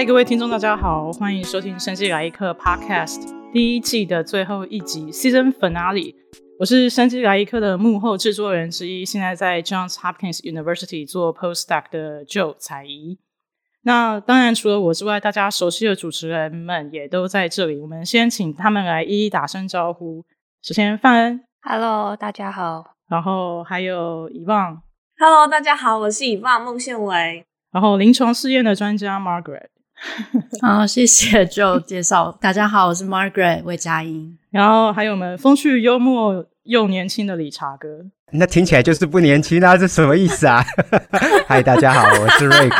[0.00, 3.20] 嗨，各位听众，大家好，欢迎收听《生机来一课》Podcast
[3.52, 6.14] 第一季的最后一集 Season Finale。
[6.58, 13.18] 我是《生机来一课》的幕后制作人之一，现在在 Johns Hopkins University 做 Postdoc 的 Joe 采仪。
[13.82, 17.78] 那当然，除了我之外，大家熟悉的主持人们也都在这里。
[17.78, 20.24] 我们先请他们来一一打声招呼。
[20.62, 22.94] 首先，范恩，Hello，大家好。
[23.10, 24.80] 然后还有以望
[25.18, 27.44] ，Hello，大家好，我是以望孟宪维。
[27.70, 29.66] 然后临床试验的专家 Margaret。
[30.62, 32.36] 好，谢谢 Joe 介绍。
[32.40, 34.38] 大家好，我是 Margaret 魏佳音。
[34.50, 38.06] 然后还有我们风趣幽默又年轻的理查哥。
[38.32, 40.64] 那听起来就是不年轻啊，这什么意思啊？
[41.46, 42.70] 嗨，大家好，我是 Rick。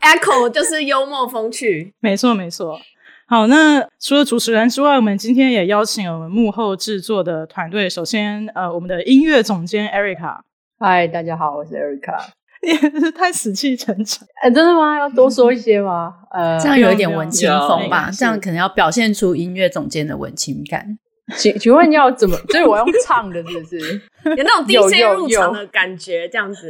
[0.00, 2.80] Echo 就是幽默风趣，没错没错。
[3.26, 7.88] 好，那除了主持人之外，我们今天也邀请了我们幕后制作的团队。
[7.90, 10.38] 首先，呃，我们的音乐总监 Erica。
[10.78, 12.18] 嗨，大家好，我是 Erica。
[12.62, 14.98] 也 是太死气沉沉，哎、欸，真的吗？
[14.98, 16.12] 要多说一些吗？
[16.32, 20.98] 呃，这样有一点文青风吧，这样可能要表现出音乐总监的文青感。
[21.36, 22.36] 请请问要怎么？
[22.48, 24.00] 所以我用唱的，是不是？
[24.36, 26.68] 有那种 DJ 入场的感觉，这样子。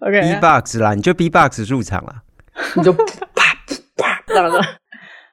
[0.00, 2.22] OK，B-box 啦，你就 B-box 入场了，
[2.74, 3.04] 你就啪
[3.94, 4.58] 啪这样子。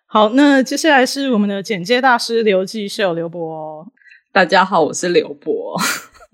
[0.07, 3.85] 好，那接下来是我们的简介大师刘继秀刘博。
[4.33, 5.79] 大家好，我是刘博。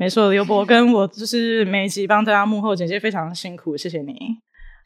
[0.01, 4.15] 没错，刘博跟我就是每一集帮大家幕后剪接非常辛苦，谢谢你。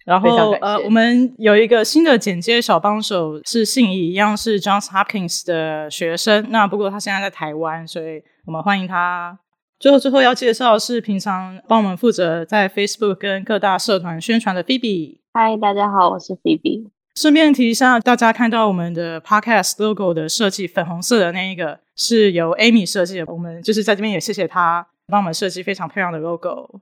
[0.05, 6.47] 然后呃，我们有一个新的剪接小帮手是信义，一样是 Johns Hopkins 的学生。
[6.49, 9.39] 那不过他现在在台湾，所以我们欢迎他。
[9.79, 15.19] 最后最后要介绍的是平常帮我们负责在 Facebook 跟各大社团宣传的 Phoebe。
[15.31, 16.89] 嗨，大家好，我是 Phoebe。
[17.15, 23.25] 顺便提一下，大家看到我们的 Podcast logo 的设计，粉红色的那一个是由 Amy 设计的。
[23.31, 24.85] 我们就是在这边也谢谢他。
[25.07, 26.81] 帮我们设计非常漂亮的 logo。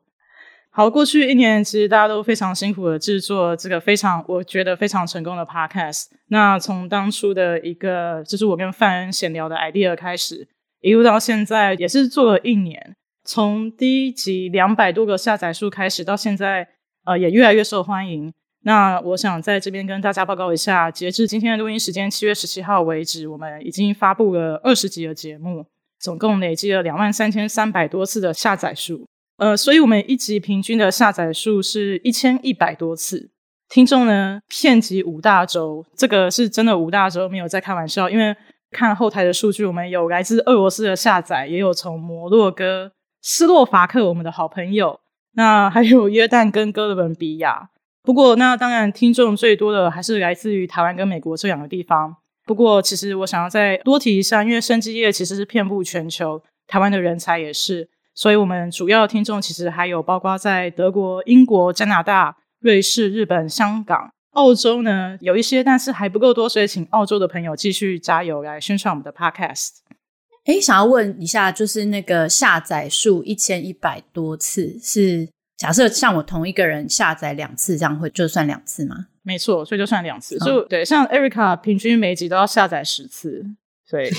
[0.76, 6.06] 好，过去一年其实大家都非常辛苦的制作这个非常我觉得非常成功的 podcast。
[6.30, 10.48] 那从当初的一个就是我跟范恩闲聊的 idea 开始，
[10.82, 12.96] 一路到现在也是做了一年。
[13.24, 16.68] 从第一集两百多个下载数开始，到现在
[17.06, 18.34] 呃也越来越受欢迎。
[18.64, 25.68] 那我想在这边跟大家报告一下，截至今天的录音时间七月十七号为止，我们已经发布了二十集的节目。
[26.04, 33.32] 总共累积了两万三千三百多次的下载数，呃，所以我们一集平均的下载数是一千一百多次。
[33.70, 38.10] 听众呢，遍及五大洲，这个是真的五大洲，没有在开玩笑。
[38.10, 38.36] 因为
[38.70, 45.00] 看后台的数据，我们有来自俄罗斯的下载，也有从摩洛哥、斯洛伐克，我们的好朋友，
[45.36, 47.70] 那还有约旦跟哥伦比亚。
[48.04, 52.18] 不过，那当然听众最多的还是来自于台湾跟美国这两个地方。
[52.46, 69.78] 不过，其实我想要再多提一下，因为生技业其实是遍布全球，台湾的人才也是，所以我们主要的听众其实还有包括在德国、英国、加拿大、瑞士、日本、香港、澳洲呢，有一些，但是还不够多，所以请澳洲的朋友继续加油来宣传我们的 Podcast。
[70.46, 75.30] 哎，想要问一下，就是那个下载数一千一百多次，是
[75.64, 79.06] 假设像我同一个人下载两次，这样会就算两次吗？
[79.22, 80.38] 没错，所以就算两次。
[80.40, 83.46] 就、哦、对，像 Erica 平均每一集都要下载十次，
[83.90, 84.10] 所以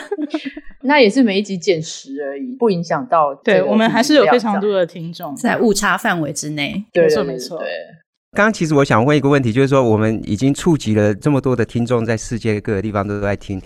[0.84, 3.34] 那也是每一集减十而已，不影响到。
[3.42, 6.84] 对，我们还是有非常多的听众在误差范围之内。
[6.92, 7.58] 没错，没错。
[8.32, 13.58] 刚刚其实我想问一个问题，就是说我们已经触及了这么多的听众，在世界各个地方都在听。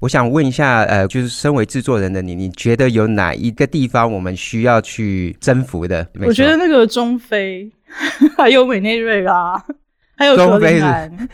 [0.00, 6.06] 我想问一下，呃，就是身为制作人的你，你觉得有哪一个地方我们需要去征服的？
[6.24, 7.70] 我觉得那个中非，
[8.36, 9.64] 还有委内瑞拉。
[10.18, 11.28] 还有格陵兰，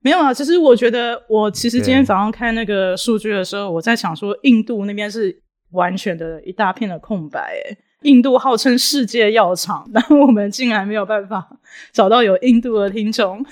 [0.00, 0.32] 没有啊。
[0.32, 5.38] 其实我觉得，我其实今天早上看那个数据的时候，我在想说，印度那边是
[5.72, 7.40] 完全的一大片的空白。
[7.66, 11.46] 诶，印度号称世界药厂，但我们竟然没有办法
[11.92, 13.44] 找到有印度的听众。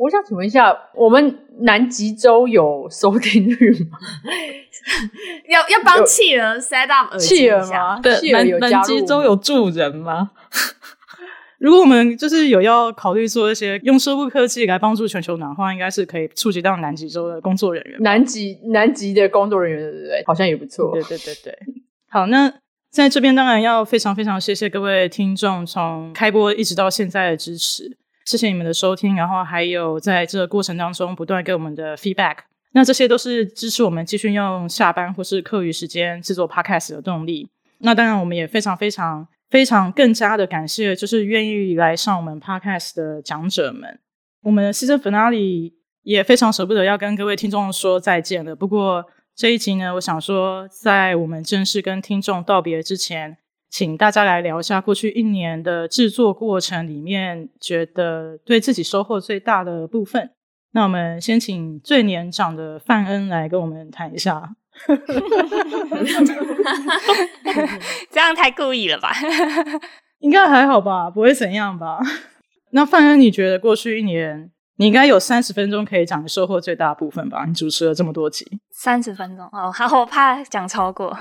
[0.00, 3.98] 我想请问一下，我们南极洲有收听率吗？
[5.46, 8.00] 要要帮企鹅 set up 企鹅吗？
[8.00, 10.30] 对，南南极洲有住人吗？
[11.60, 18.00] 如果我们就是有要考虑做一些用生物科技来帮助全球暖化，应该是可以触及到南极洲的工作人员。
[18.00, 20.24] 南极南极的工作人员，对不对？
[20.26, 20.90] 好像也不错。
[20.94, 21.54] 对对对对。
[22.08, 22.50] 好，那
[22.90, 32.36] 在这边当然要非常非常谢谢各位听众从开播一直到现在的支持，谢谢你们的收听，然后还有在这个过程当中不断给我们的 feedback，
[32.72, 37.48] 那这些都是支持我们继续用下班或是课余时间制作 podcast 的动力。
[37.78, 39.28] 那当然我们也非常非常。
[39.50, 43.98] 非常更加的感谢，就是愿意来上我们 Podcast 的讲者们。
[44.42, 45.72] 我们的 Season Finale
[46.04, 48.54] 也非常舍不得要跟各位听众说再见了。
[48.54, 53.38] 不过这一集呢，我想说，在我们正式跟听众道别之前，
[53.70, 60.30] 请大家来聊一下过去一年的制作过程里面，觉得对自己收获最大的部分。
[60.72, 64.50] 那我们先请最年长的范恩来跟我们谈一下。
[68.10, 69.12] 这样太故意了吧？
[70.20, 71.98] 应该还好吧，不会怎样吧？
[72.72, 74.50] 那范恩，你觉得过去一年？
[74.80, 77.44] 你应该有三十分钟可以讲你收获最大的部分吧？
[77.46, 81.14] 你主持了这么多集，三十分钟哦，好，我怕讲超过，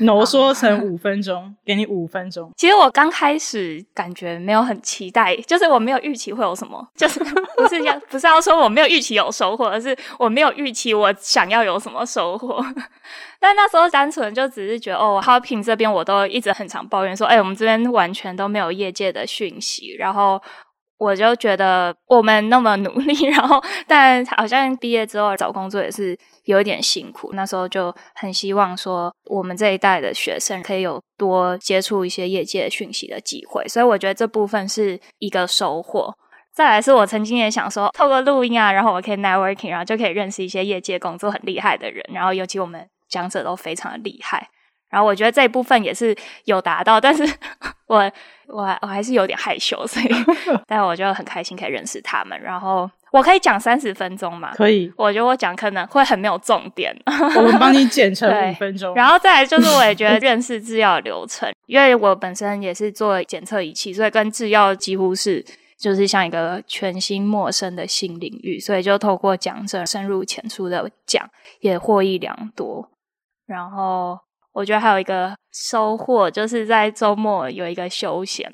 [0.00, 2.50] 浓缩成五分钟，给你五分钟。
[2.56, 7.22] 其实我刚开始感觉没有很期待，就是我没有预期会有什么，就是
[7.58, 12.64] 不是要不是要说我没有预期有收获，而是我没有预期我想要有什么收获。
[13.38, 20.40] 但那时候单纯就只是觉得，哦，Hopin 这边我都一直很常抱怨说，哎、欸，我们这边完全都没有业界的讯息，然后。
[20.98, 27.30] 我就觉得我们那么努力， 然后但好像毕业之后找工作也是有一点辛苦。
[27.34, 33.66] 那时候就很希望说，我们这一代的学生可以有多接触一些业界讯息的机会。
[33.68, 36.14] 所以我觉得这部分是一个收获。
[36.54, 42.02] 再来是我曾经也想说，透过录音啊，然后我可以 networking，然后就可以认识一些业界工作很厉害的人。
[42.14, 44.48] 然后尤其我们讲者都非常的厉害。
[44.88, 47.22] 然后我觉得这一部分也是有达到，但是
[47.86, 48.10] 我
[48.48, 50.08] 我我还是有点害羞，所以
[50.66, 52.40] 但我就很开心可以认识他们。
[52.40, 54.52] 然后我可以讲三十分钟嘛？
[54.54, 54.92] 可以。
[54.96, 56.96] 我觉得我讲可能会很没有重点，
[57.36, 58.94] 我们帮你剪成 五分钟。
[58.94, 65.44] 然后再来就是，我也觉得认识制药流程，因为我本身也是做检测仪器，所以跟制药几乎是
[65.76, 71.28] 就是像一个全新陌生的新领域，所以就透过讲者深入浅出的讲，
[71.60, 72.88] 也获益良多。
[73.46, 74.20] 然后。
[74.56, 78.50] 我觉得还有一个收获，就是在周末有一个休闲，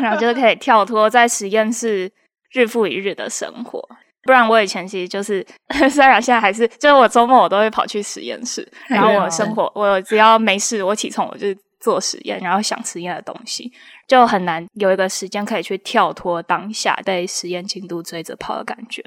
[0.00, 2.10] 然后就是可以跳脱在实验室
[2.50, 3.80] 日复一日的生活。
[4.24, 5.46] 不然我以前其实就是，
[5.88, 11.46] 虽然现在还是，就是我周末我都会跑去实验室，然后我生活，我只要没事，我起床我就
[11.78, 13.72] 做实验，然后想实验的东西，
[14.08, 19.00] 就很难有一个时间可以去跳脱当下被实验进度追着跑的感觉。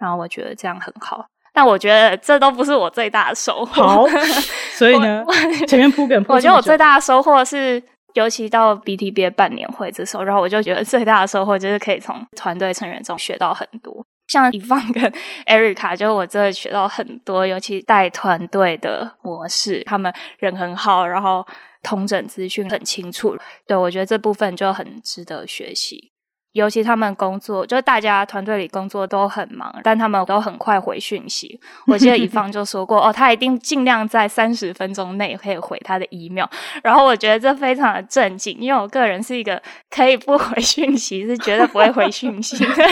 [0.00, 1.24] 然后我觉得这样很好。
[1.58, 3.82] 但我觉得这都不是我最大的收获。
[3.82, 4.06] 好，
[4.78, 5.24] 所以呢，
[5.66, 6.32] 前面铺梗铺。
[6.32, 7.82] 我觉得我最大的收获是，
[8.14, 14.06] 尤其到 BTBA 半年会这时候，然后我就觉得最大的收获就是可以从团队成员中学到很多。
[14.28, 15.12] 像 Yvonne 跟
[15.46, 21.44] Erica，就是我真的学到很多，尤其带团队的模式，他们人很好，然后
[21.82, 23.36] 通整资讯很清楚。
[23.66, 26.12] 对，我觉得这部分就很值得学习。
[26.58, 31.60] 尤其他们工作，就是大家团队里工作都很忙，但他们都很快回讯息。
[31.86, 36.46] 我记得乙方就说过，哦，他一定尽量在三十分钟内可以回他的 email。
[36.82, 42.88] 然后我觉得这非常的震惊，因为我个人是一个可以不回讯息，是绝对不会回讯息的人。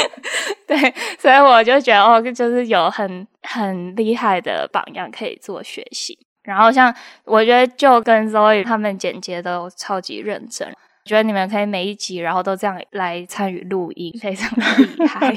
[0.66, 6.18] 对，所以我就觉得，哦，就是有很很厉害的榜样可以做学习。
[6.42, 6.92] 然后像
[7.24, 10.74] 我觉得，就跟 Zoe 他们剪接都超级认真。
[11.04, 15.34] 觉得你们可以每一集，然后都这样来参与录音， 非常的厉害。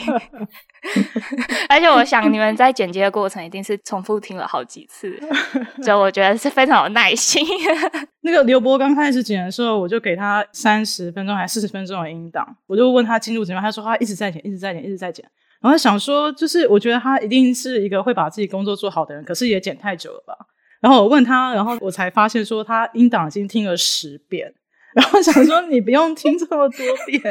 [1.68, 5.20] 而且我想你们在剪辑的过程一定是重复听了好几次，
[5.84, 7.44] 就我觉得是非常有耐心。
[8.22, 15.26] 那个刘博刚开始剪的时候，我就给他三十分钟还是四十分钟的音档，我就问他进度怎么样，他说他一直在剪，一直在剪，一直在剪。
[15.62, 20.36] 然后想说，就是我觉得他一定是一个会把自己工作做好的人，可是也剪太久了吧？
[20.80, 24.54] 然后我问他，然后我才发现说他音档已经听了十遍。
[24.96, 27.22] 然后想说，你不用听这么多遍，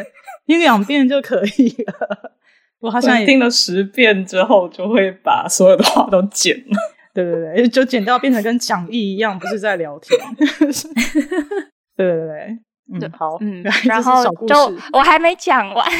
[0.46, 2.32] 听两遍就可以了。
[2.80, 6.76] 我好像也听了十遍之后，就会把所有的话都剪了。
[7.14, 10.20] 对对对，就剪掉，变成跟讲义一样，不是在聊天。
[11.96, 12.58] 对对对，
[12.92, 15.90] 嗯，好，嗯，然后就我还没讲完。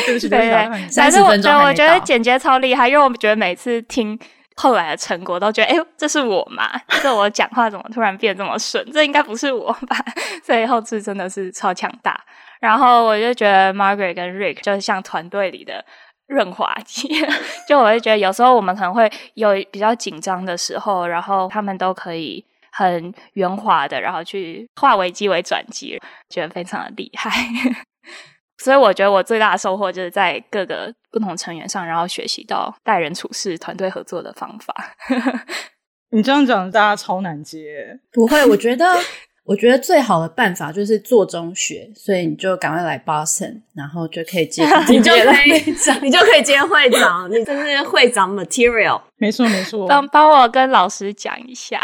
[0.00, 4.18] 对对对，但是我觉得我觉得简洁超厉害，因为我觉得每次听。
[4.56, 6.70] 后来的成果都觉得，哎呦，这是我嘛？
[7.02, 8.84] 这我讲话怎么突然变这么顺？
[8.90, 9.96] 这应该不是我吧？
[10.42, 12.18] 所以后置真的是超强大。
[12.58, 15.84] 然后我就觉得 Margaret 跟 Rick 就是像团队里的
[16.26, 17.06] 润滑剂。
[17.68, 27.30] 就我会觉得有时候我们可能会有比较紧张的时候，然后他们都可以很圆滑的，然后去化危机为转机，觉得非常的厉害。
[28.58, 34.74] 所以我觉得我最大的收获就是在各个不同成员上，然后学习到待人处事、团队合作的方法。
[36.10, 38.00] 你这样讲，大家超难接。
[38.12, 38.86] 不会，我觉得，
[39.44, 45.52] 我觉得最好的办法就是做中学，所以你就赶快来 Boston，然后就可以接， 你就可以，
[46.02, 49.02] 你就可以接会长，你就是会长 material。
[49.16, 49.86] 没错，没错。
[49.86, 51.78] 帮帮我跟老师讲一下，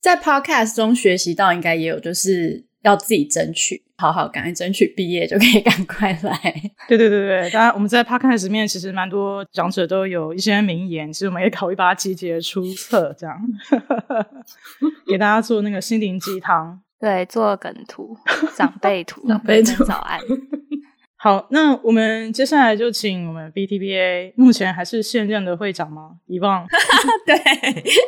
[0.00, 2.67] 在 Podcast 中学习到应该也有，就是。
[2.82, 6.40] 要自己争取，好好赶快争取毕业，就可以 赶快来。
[6.88, 13.36] 对对对对，当然我们在 Podcast 里面其实蛮多长者都有一些名言，其实我们也考虑把它集结出册，这样
[15.06, 16.80] 给大家做那个心灵鸡汤。
[17.00, 18.16] 对，做梗图、
[18.56, 20.20] 长辈图、 长辈图、早安。
[21.20, 26.12] 好，那我们接下来就请我们 BTBA 目前还是现任的会长吗？
[26.26, 26.64] 遗忘。
[27.26, 27.36] 对，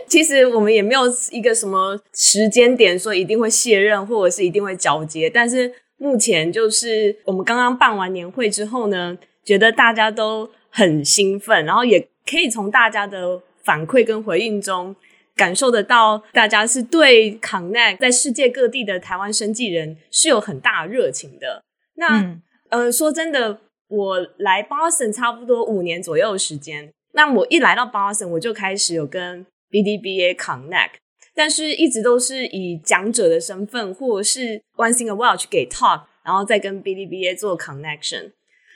[0.06, 1.02] 其实我们也没有
[1.32, 5.28] 一个什么时间点说一定会卸任，或者是一定会交接。
[5.28, 14.94] 但是目前就是我们刚刚办完年会之后呢，觉得大家都很兴奋，然后也可以从大家的反馈跟回应中
[15.34, 21.64] 感受得到，大家是对 Connect 在世界各地的台湾生技人是有很大的热情的。
[21.96, 22.40] 那、嗯
[22.70, 26.90] 呃，说真的，我来 Boston 差不多五年左右的时间。
[27.12, 30.92] 那我一来到 Boston，我就开始有跟 BDBA connect，
[31.34, 38.32] 但是一直都是以讲者的身份，或者是 once in a while 去给 talk，然后再跟 BDBA 做 connection。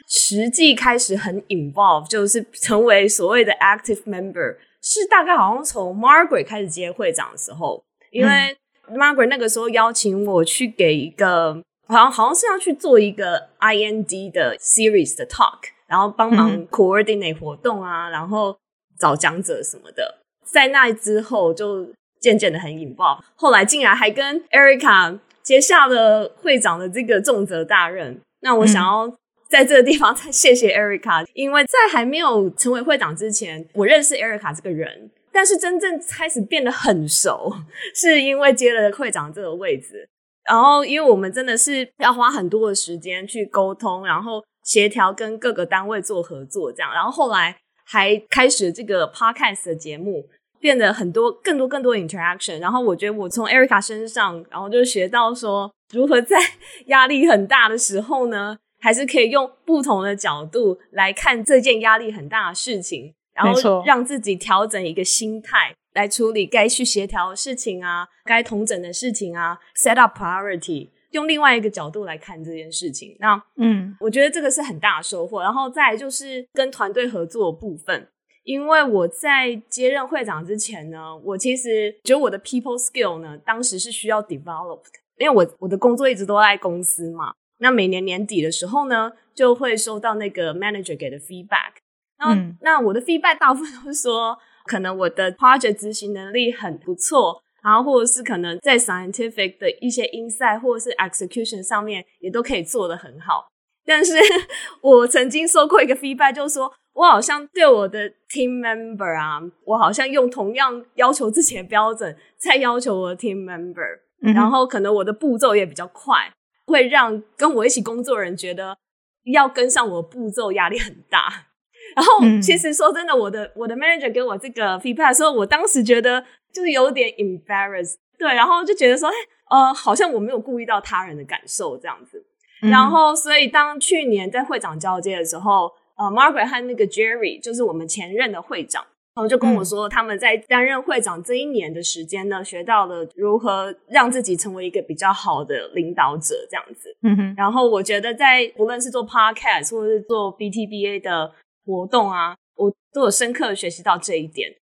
[0.09, 8.57] 实际开始很 involve，就是成为所谓的 active member，是大概好像从 Margaret 开始接会长的时候，因为
[8.91, 11.63] Margaret 那个时候邀请我去给一个。
[11.87, 18.57] 好像好像是要去做一个 IND 的 series 的 talk，然后帮忙 coordinate 活动啊，嗯、然后
[18.99, 20.19] 找讲者什么的。
[20.45, 21.87] 在那之后就
[22.21, 28.21] 渐渐的很引爆，后来竟然还跟 Erica 接下了会长的这个重责大任。
[28.41, 29.12] 那我想要
[29.49, 37.53] 在这个地方再谢谢 Erica，因为在还没有成为会长之前，我认识 Erica 这个人，但是真正开始变得很熟，
[37.95, 40.09] 是因为接了会长这个位置。
[40.45, 46.93] 然后，因为我们真的是要花很多的时间去沟通，然后协调跟各个单位做合作，这样。
[46.93, 50.29] 然后后来还开始这个 podcast 的节目，
[50.61, 52.59] 变得很多、更多、更多 interaction。
[52.59, 56.37] 然后我觉得我从 Erica 身上，然后就学到说，如何在
[56.87, 65.75] 压力很大的时候呢，还是可以用不同的角度来看这件压力很大的事情，然后让自己调整一个心态。
[65.95, 73.17] 来处理该去协调的事情啊，该同整的事情啊，set up priority，用另外一个角度来看这件事情。
[73.21, 75.41] 那嗯，我觉得这个是很大的收获。
[75.41, 78.09] 然后再来就是跟团队合作的部分，
[78.43, 87.33] 因为我在接任会长之前呢，我其实觉得我的 people skill 呢，当时是需要 develop 的，因为我我的工作一直都在公司嘛。
[87.59, 91.75] 那每年年底的时候呢，就会收到那个 manager 给的 feedback。
[92.19, 94.37] 然后，嗯，那我的 feedback 大部分都是说。
[94.64, 103.47] 可能我的 project 执行能力很不错，然后或者是可能在 scientific 的一些 insight 或者是 execution 上面也都可以做得很好。
[103.87, 104.14] 但是
[104.80, 116.33] 我曾经说过一个 feedback，就是说我好像对我的 team member 啊，我好像用同样要求自己的标准在要求我的 team member，嗯，然后可能我的步骤也比较快，
[116.66, 118.78] 会让跟我一起工作的人觉得
[119.25, 121.49] 要跟上我的步骤压力很大。
[121.95, 129.09] 然后，其实说真的，我的我的 manager 给我这个 feedback 的时候，我当时觉得就是有点 embarrassed，对，然后就觉得说，
[129.51, 132.25] 呃，好像我没有顾虑到他人的感受这样子。
[132.61, 138.83] 然后，所以当去年在会长交接的时候，呃，Margaret 和那个 Jerry 就是我们前任的会长，
[139.15, 146.97] 然后就跟我说，他们在担任会长这一年的时间呢，学到了如何让自己成为一个比较好的领导者这样子。
[147.03, 147.35] 嗯哼。
[147.37, 151.33] 然后我觉得在无论是做 podcast 或者是做 BTBA 的。
[151.64, 154.54] 活动啊，我都有深刻的学习到这一点，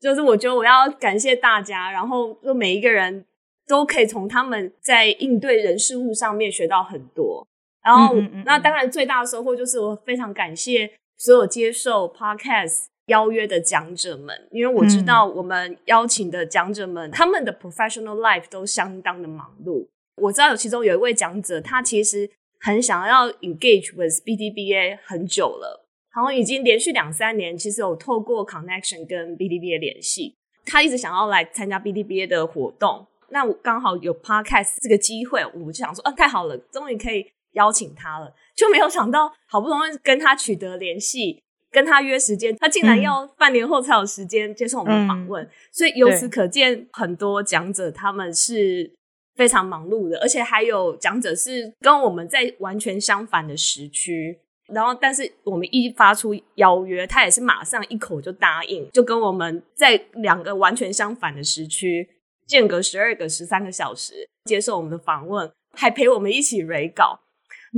[0.00, 3.24] 就是我觉得我要感谢大家，然后就每一个人
[3.66, 7.46] 都可以从他们在应对人事物上面学到很多。
[7.82, 19.86] 然后，嗯嗯嗯，那当然最大的收获就是我非常感谢所有接受 Podcast 邀约的讲者们，因为我知道我们邀请的讲者们，嗯、他们的 professional life 都相当的忙碌。
[20.16, 22.28] 我知道有其中有一位讲者，他其实
[22.60, 25.85] 很想要 engage with BDBA 很久了。
[26.16, 33.06] 然后已经连续两三年，其实有透过 connection 跟 BTBA 联系，他一直想要来参加 BTBA 的活动。
[33.28, 38.34] 那我刚好有 podcast 这个机会，我就想说，啊，太好了，终于可以邀请他了。
[38.54, 45.44] 就没有想到，好不容易跟他取得联系，跟他约时间，他竟然要半年后才有时间接受我们访问。
[45.44, 48.90] 嗯、所以由此可见，很多讲者他们是
[49.34, 54.38] 非常忙碌的，而且还有讲者是跟我们在完全相反的时区。
[54.72, 62.08] 然后，但是我们一发出邀约，他也是马上一口就答应，就跟我们在两个完全相反的时区，
[62.46, 67.20] 间隔十二个、十三个小时接受我们的访问，还陪我们一起 re 稿，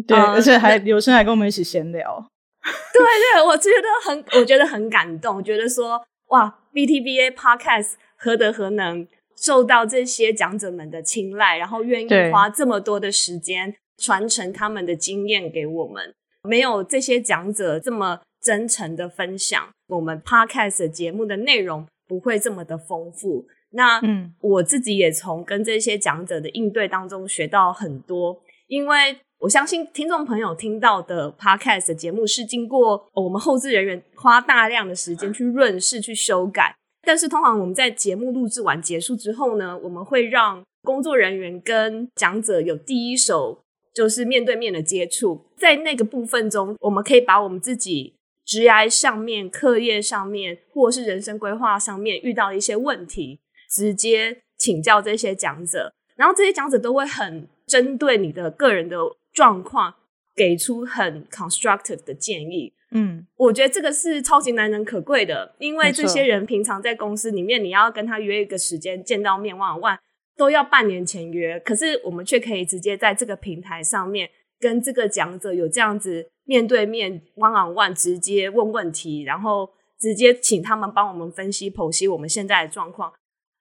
[0.06, 2.30] 对，嗯、而且还有时还跟我们一起闲聊。
[2.92, 3.02] 对
[3.34, 16.14] 对，我觉得很，我觉得很感动，觉得说哇，BTBA Podcast 何德何能，受到这些讲者们的青睐，然后愿意花这么多的时间传承他们的经验给我们。
[16.42, 23.46] 没有这些讲者这么真诚的分享，我们 podcast 节目的内容不会这么的丰富。
[23.70, 36.74] 那嗯，我自己也从跟这些讲者的应对当中学到很多，因为我相信听众朋友听到的 podcast 的节目是经过我们后置人员花大量的时间去润饰、去修改。
[37.02, 43.60] 但是通常我们在节目录制完结束之后呢，我们会让工作人员跟讲者有第一手，
[43.98, 45.44] 就是面对面的接触。
[45.56, 48.14] 在那个部分中，我们可以把我们自己
[48.44, 58.96] 职涯上面、课业上面，或者是人生规划上面遇到的一些问题，直接请教这些讲者，然后这些讲者都会很针对你的个人的。
[59.30, 59.94] 状况
[60.34, 69.98] 给出很 constructive 的建议，嗯，我觉得这个是超级难能可贵的，因为这些人平常在公司里面，你要跟他约一个时间见到面，one on one
[70.38, 74.30] 都要半年前约，可是我们却可以直接在这个平台上面
[74.60, 79.68] 跟这个讲者有这样子面对面 one on one 直接问问题，然后
[79.98, 83.12] 直接请他们帮我们分析剖析我们现在的状况。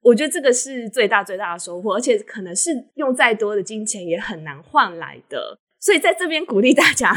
[0.03, 5.57] 我觉得这个是最大最大的收获，而且可能是用再多的金钱也很难换来的。
[5.79, 7.12] 所以在这边鼓励大家，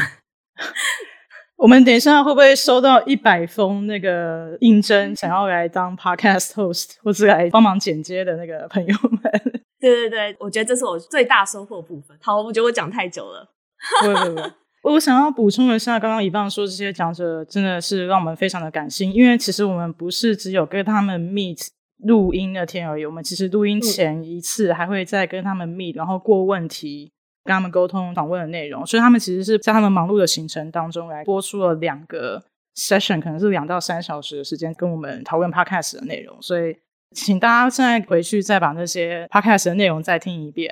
[1.61, 9.21] 我们等一下会不会收到一百封那个应征想要来当 podcast host 或是来帮忙剪接的那个朋友们？
[9.79, 12.17] 对对对，我觉得这是我最大收获部分。
[12.19, 13.47] 好，我觉得我讲太久了。
[14.01, 14.41] 不不
[14.81, 21.67] 不， 我想要补充一下，刚刚 Yvonne 说这些讲者真的是让我们非常的感性，因为其实我们不是只有跟他们 meet
[21.99, 27.11] 录音那天而已，我们其实录音前一次还会再跟他们 meet，然后过问题。
[27.43, 32.43] 跟他们沟通访问的内容，所以他们其实是在他们忙碌的行程当中来播出了两个
[32.75, 36.39] session，可能是两到三小时的时间跟我们讨论 podcast 的内容。
[36.41, 36.77] 所以，
[37.15, 40.71] 请大家现在回去再把那些 podcast 的内容再听一遍。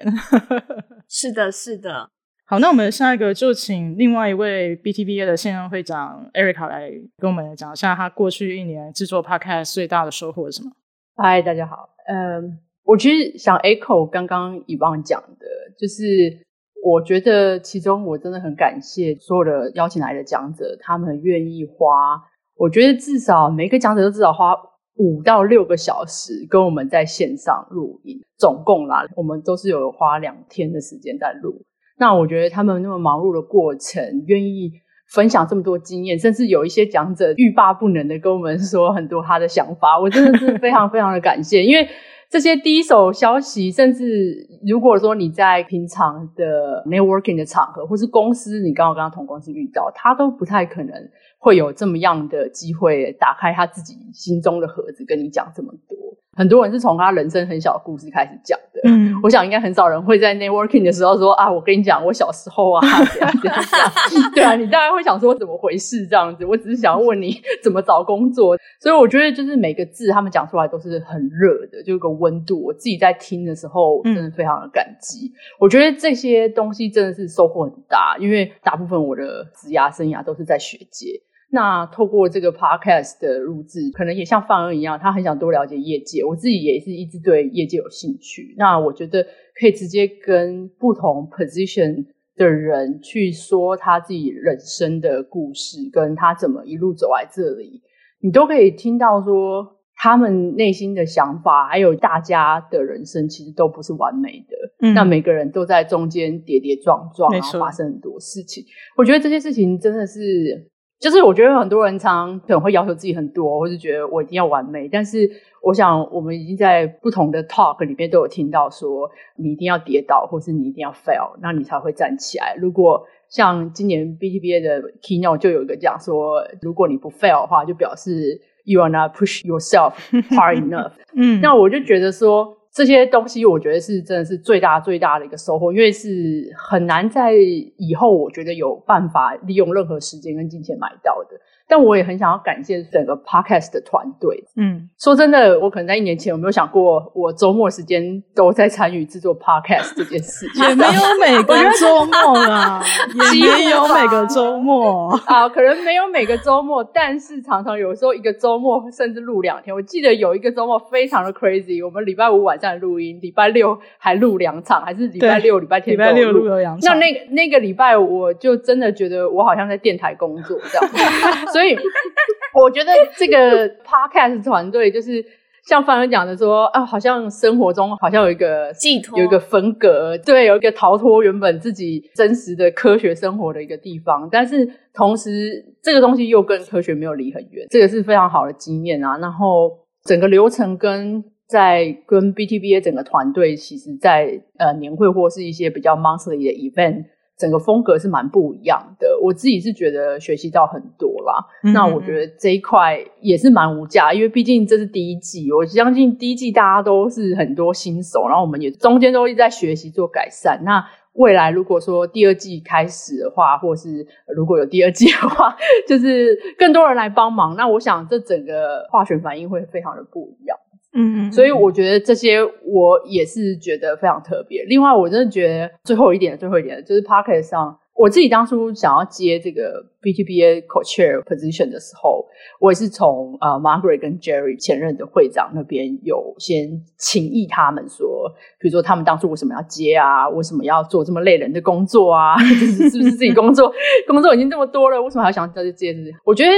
[1.10, 2.10] 是的，是的。
[2.46, 10.72] 好，那我们下一个就请另外一位 BTBA 的现任会长 Erica 来跟我们讲一下他过去一年制作 podcast 最大的收获是什么？
[11.16, 11.90] 嗨，大家好。
[12.08, 16.46] 嗯，我其实想 echo 刚刚 Yvonne 讲的，就是。
[16.82, 22.22] 我觉得其中我真的很感谢所有的邀请来的讲者，他们愿意花，
[22.56, 24.56] 我觉得至少每个讲者都至少花
[24.96, 31.66] 五到六个小时跟我们在线上录音，总共啦，我们都是有花两天的时间在录。
[31.98, 34.72] 那我觉得他们那么忙碌的过程，愿意
[35.14, 41.88] 分享这么多经验，甚至有一些讲者欲罢不能的跟我们说很多他的想法，我真的是非常非常的感谢，因为。
[42.30, 50.94] 这些第一手消息，甚至如果说你在平常的 networking 的场合，或是公司，你刚好跟他同公司遇到，他都不太可能
[51.40, 55.98] 会有这么样的机会，打开他自己心中的盒子，跟你讲这么多。
[56.40, 62.80] 很多人是从他人生很小的故事开始讲的，嗯，我想应该很少人会在 networking 的时候说啊，我跟你讲我小时候啊，
[63.14, 81.22] 这样这样，对啊，你大概会想说怎么回事这样子，我只是想要问你怎么找工作，所以我觉得就是每个字他们讲出来都是很热的，就有个温度，我自己在听的时候真的非常的感激，嗯，我觉得这些东西真的是收获很大，因为大部分我的职涯生涯都是在学界。
[81.52, 86.24] 那透过这个 podcast 的录制，可能也像范恩一样，他很想多了解业界。
[86.24, 88.54] 我自己也是一直对业界有兴趣。
[88.56, 89.26] 那我觉得
[89.60, 97.82] 可以直接跟不同 position 的人去说他自己人生的故事，跟他怎么一路走来这里，
[98.22, 104.56] 你都可以听到说他们内心的想法，还有大家的人生其实都不是完美的。
[104.82, 108.64] 嗯，那每个人都在中间跌跌撞撞，然后发生很多事情。
[108.96, 110.70] 我觉得这些事情真的是。
[111.00, 114.88] 就是我觉得很多人常可能会要求自己很多，或是觉得我一定要完美。
[114.90, 115.30] 但是
[115.62, 122.54] 我想，我们已经在不同的 talk 里面都有听到说，你一定要跌倒，或是你一定要 fail，那你才会站起来。
[122.60, 129.94] 如果像今年 BTBA 的 keynote 就有一个讲说，如果你不 fail 的话，就表示 you are not push yourself
[130.32, 130.92] hard enough。
[131.16, 132.59] 嗯，那我就觉得说。
[132.72, 141.36] 这些东西我觉得是真的是最大最大的一个收获，因为是很难在以后我觉得有办法利用任何时间跟金钱买到的。
[141.70, 144.44] 但我也很想要感谢整个 podcast 的团队。
[144.58, 150.66] 嗯，说真的，我可能在一年前有没有想过，我周末时间都在参与制作 podcast 这件事情？
[150.68, 152.84] 也没有每个周末啦，
[153.36, 159.74] 也没有每个周末啊，可能没有每个周末，但是常常有时候一个周末甚至录两天。
[159.74, 165.94] 我记得有一个周末非常的 crazy，我们礼拜五晚上录音，礼拜六还录两场，还是礼拜六、礼拜天。
[165.94, 166.98] 礼拜六录了两场。
[166.98, 170.90] 那那那个礼拜，我就真的觉得我好像在电台工作这样。
[171.60, 171.76] 所以
[172.56, 175.24] 我觉得这个 podcast 团队就是
[175.66, 184.30] 像范文讲的说啊，好像生活中好像有一个寄托，有一个分隔，对，有一个逃脱原本自己真实的科学生活的一个地方。
[184.32, 189.18] 但是同时，这个东西又跟科学没有离很远，这个是非常好的经验啊。
[189.18, 189.70] 然后
[190.06, 197.04] 整个流程跟在跟 BTBA 整个团队，其实在呃年会或是一些比较 monthly 的 event。
[197.40, 199.08] 整个风格是蛮不一样的。
[199.24, 201.44] 我自己是觉得学习到很多啦。
[201.64, 210.62] 嗯、那我觉得这一块也是蛮无价，因为毕竟这是第一季，我相信第一季大家都是很多新手，然后我们也中间都一直在学习做改善。
[210.66, 215.56] 那未来如果说第二季开始的话，或是如果有第二季的话，
[215.88, 220.58] 就是更多人来帮忙，那我想这整个化学反应会非常的不一样。
[220.94, 224.64] 嗯，所以我觉得这些我也是觉得非常特别。
[224.66, 232.26] 另外，我真的觉得最后一点，最后一点就是 Pocket 上，我自己当初想要接这个 BTBA Co-Chair position 的时候，
[232.60, 240.28] 我也是从呃 Margaret 跟 Jerry 前任的会长那边有先请益他们说，比如说他们当初为什么要接啊？
[240.30, 242.36] 为什么要做这么累人的工作啊？
[242.60, 243.72] 就是是不是自己工作
[244.08, 246.12] 工作已经这么多了，为什么还要想再去接这些？
[246.26, 246.50] 我觉得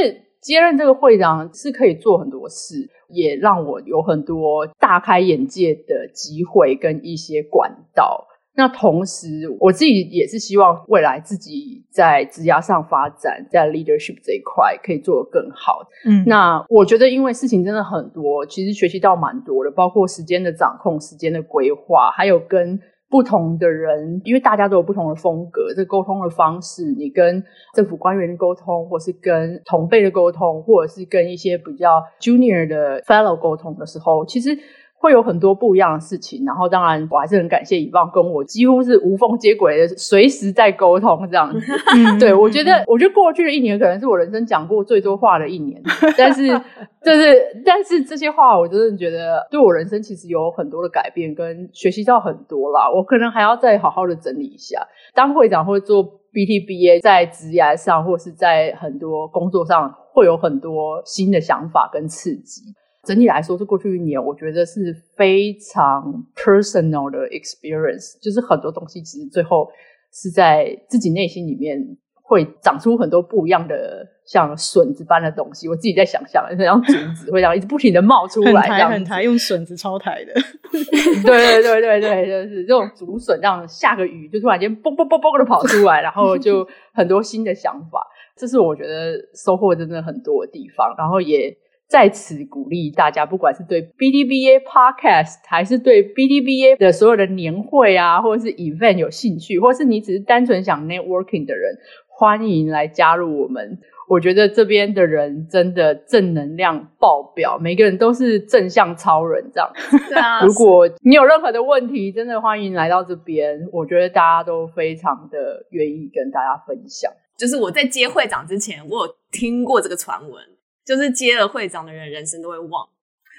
[0.42, 2.90] 接任这个会长是可以做很多事。
[3.14, 8.26] 也让我有很多大开眼界的机会跟一些管道。
[8.56, 15.86] 那同时，我自己也是希望未来自己在职涯上发展，在 leadership 这一块可以做得更好。
[16.06, 22.80] 嗯，那我觉得，因为事情真的很多，其实学习到蛮多的，包括时间的掌控、时间的规划，还有跟。
[23.12, 27.44] 不同的人，因为大家都有不同的风格，这沟通的方式，你跟
[27.76, 34.58] 政府官员的沟通，或是跟同辈的沟通，或者是跟一些比较 junior 的 fellow 沟通的时候，其实。
[35.02, 41.60] 会有很多不一样的事情，然后当然我还是很感谢以望跟我几乎是无缝接轨的，随时在沟通这样子。
[41.96, 45.82] 嗯、对，我觉得，我觉得过去的一年可能是我人生讲过最多话的一年，
[46.16, 46.48] 但是
[47.04, 47.36] 就是
[47.66, 52.88] 但是这些话我真的觉得对我人生其实有很多的改变跟学习到很多啦。
[52.94, 54.86] 我可能还要再好好的整理一下，
[55.16, 62.62] 当会长或者做 BTBA 在职涯上或是在很多工作上会有很多新的想法跟刺激。
[63.04, 69.68] 整体来说，这过去一年，我觉得是非常 personal 的 experience，就是很多东西其实最后
[70.14, 71.80] 是在自己内心里面
[72.22, 75.68] 会长出很多不一样的像笋子般的东西。
[75.68, 80.34] 我自己在想象，像竹子会这样一直不停的冒出来，这样很台用笋子超台的，
[81.26, 88.06] 对对对对对，就是这种竹笋，这样下个雨就突然间嘣嘣嘣嘣的跑出来，然后就很多新的想法，
[88.38, 91.58] 这是我觉得收获真的很多的地方，然后也。
[91.92, 101.78] 在此鼓励大家，不管是对 BDBA Podcast 还是对 BDBA 的所有的年会啊，或者是 event 有兴趣，或是你只是单纯想 networking 的人，
[102.08, 103.78] 欢迎来加入我们。
[104.08, 109.70] 我觉得这边的人真的正能量爆表，每个人都是正向超人这样。
[110.08, 113.68] 对啊， 如果你有任何的问题，真的欢迎来到这边。
[113.74, 117.12] 我觉得大家都非常的愿意跟大家分享。
[117.38, 120.42] 就是我在接会长之前，我有听过这个传闻。
[120.86, 122.88] 就是接了会长的人，人生都会忘，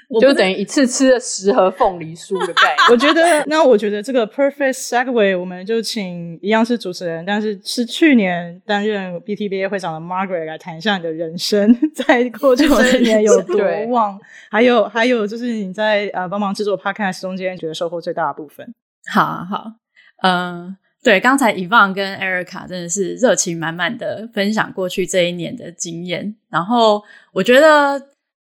[0.09, 2.77] 我就等于一次吃了十盒凤梨酥的概念。
[2.91, 14.19] 我觉得，那我觉得这个 perfect segue，我们就请一样是主持人，但是是去年担任 BTBA 会长的 Margaret 来谈一下你的人生， 在过去这一年有多旺，
[14.51, 18.75] 还有还有就是你在呃帮忙制作 Podcast 中间觉得收获最大的部分。
[19.13, 19.73] 好啊好，
[20.23, 20.77] 嗯。
[21.03, 26.37] 对，刚才 Yvonne 跟 Erica 真的是热情满满的分享过去这一年的经验。
[26.49, 28.01] 然后我觉得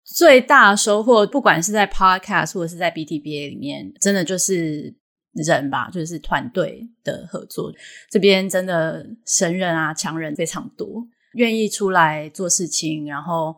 [0.05, 4.95] 最大的收获，不管是在 Podcast 或者是在 BTBA 里面，真的就是
[5.35, 7.71] 人吧，就是团队的合作。
[8.11, 13.55] 这边真的神人啊、强人非常多，愿意出来做事情，然后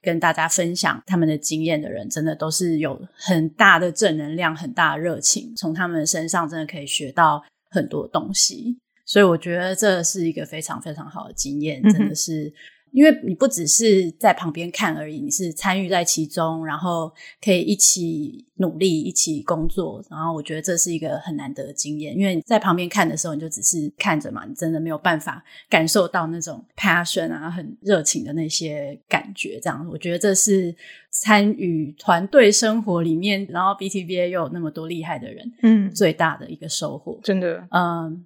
[0.00, 5.52] 跟大家分享他们的经验的人，真的都是有很大的正能量、很大的热情。
[5.56, 7.42] 从他们身上真的可以学到。
[7.76, 12.50] 很多东西，所以我觉得这是一个非常非常好的经验，真的是，
[12.96, 17.12] 因为你不只是在旁边看而已，你是参与在其中，然后
[17.44, 22.16] 可以一起努力、一起工作，然后我觉得这是一个很难得的经验。
[22.16, 29.60] 因为你在旁边看的时候，你就只是看着嘛，你真的没有办法感受到那种 passion 啊，很热情的那些感觉。
[29.60, 30.74] 这样，我觉得这是
[31.10, 38.24] 参与团队生活里面，然后 BTBA 又有那么多厉害的人，嗯，最大的一个收获，真的，嗯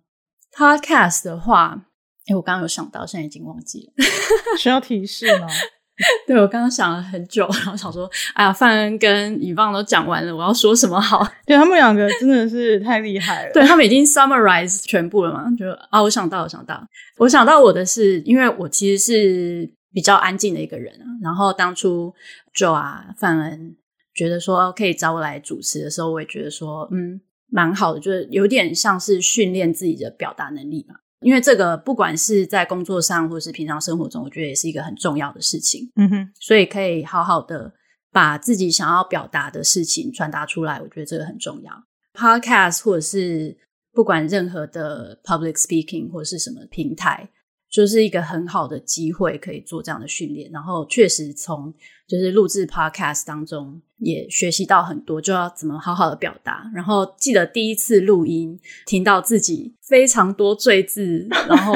[0.56, 1.88] ，Podcast 的话。
[2.30, 4.04] 哎，我刚刚有想到，现在已经忘记了，
[4.56, 5.48] 需要提示吗？
[6.26, 11.26] 对，我刚刚想了很久，然后想说，哎呀，范恩跟以望都讲完了，我要说什么好？
[11.44, 15.44] 对，他们两个真的是太厉害了，对，他们已经 summarize 全部了嘛？
[15.58, 16.82] 就啊，我想到，我想到，
[17.18, 21.04] 我想到我的是，因为我其实是比较安静的一个人啊。
[21.20, 22.14] 然后当初
[22.54, 23.76] Joe 啊，范恩
[24.14, 30.94] 觉得说可以找我来主持的时候，我也觉得说，嗯，蛮好的，就是有点像是训练自己的表达能力吧。
[31.20, 35.90] 因为这个，不管是在工作上，或是平常生活中，我觉得也是一个很重要的事情。
[35.96, 37.72] 嗯哼，所以可以好好的
[38.10, 41.72] 把自己想要表达的事情传达出来，我觉得这个很重要。
[42.14, 43.56] Podcast 或者是
[43.92, 47.28] 不管任何的 public speaking 或是什么平台。
[47.70, 50.50] 就是一个很好的机会，可以做这样的训练。
[50.50, 51.72] 然后确实从
[52.06, 56.68] 就是录制 podcast 当中也学习到很多，就要怎么好好的表达。
[56.74, 61.74] 然后记得第一次录音听到自己非常多赘字，然后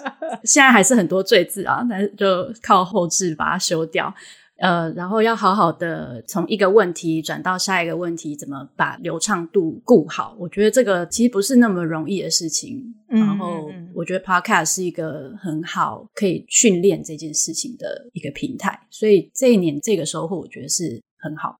[0.44, 2.26] 现在还是很多赘字啊，但是就
[2.62, 4.14] 靠后置把它修掉。
[4.60, 10.36] 呃，然后要好好的从一个问题转到下一个问题，怎么把流畅度顾好？
[10.38, 12.94] 我觉得这个其实不是那么容易的事情。
[13.08, 21.56] 嗯、然后我觉得 Podcast 是一个很好可以训练这件事情的一个平台，所以这一年这个收获我觉得是很好。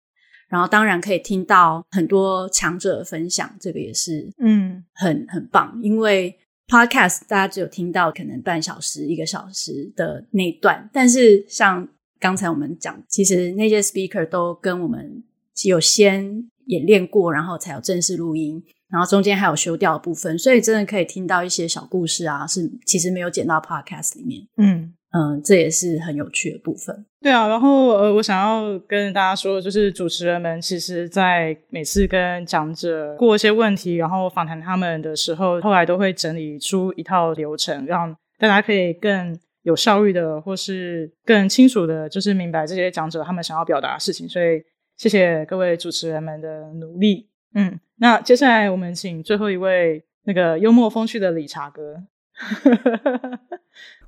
[0.51, 6.37] 然后当然可以听到很多强者的分享，这个也是嗯很很棒，因为
[6.69, 11.89] Podcast 大家只有听到可能半小时、一个小时的那段，但是像
[12.21, 15.25] 刚才我们讲，其实那些 speaker 都跟我们
[15.65, 24.43] 有先演练过，然后才有正式录音，然后中间还有修掉的部分，所以真的可以听到一些小故事啊，是其实没有剪到 podcast 里面。
[24.59, 27.05] 嗯嗯，这也是很有趣的部分。
[27.21, 39.37] 对啊，然后呃，我想要跟大家说，就是主持人们其实，在每次跟讲者过一些问题，然后访谈他们的时候，后来都会整理出一套流程，让大家可以更。
[39.62, 44.29] 有效率的，或是更清楚的，就是明白这些讲者他们想要表达的事情。
[44.29, 44.62] 所以，
[44.96, 47.29] 谢谢各位主持人们的努力。
[47.55, 52.05] 嗯，那接下来我们请最后一位那个幽默风趣的理查哥。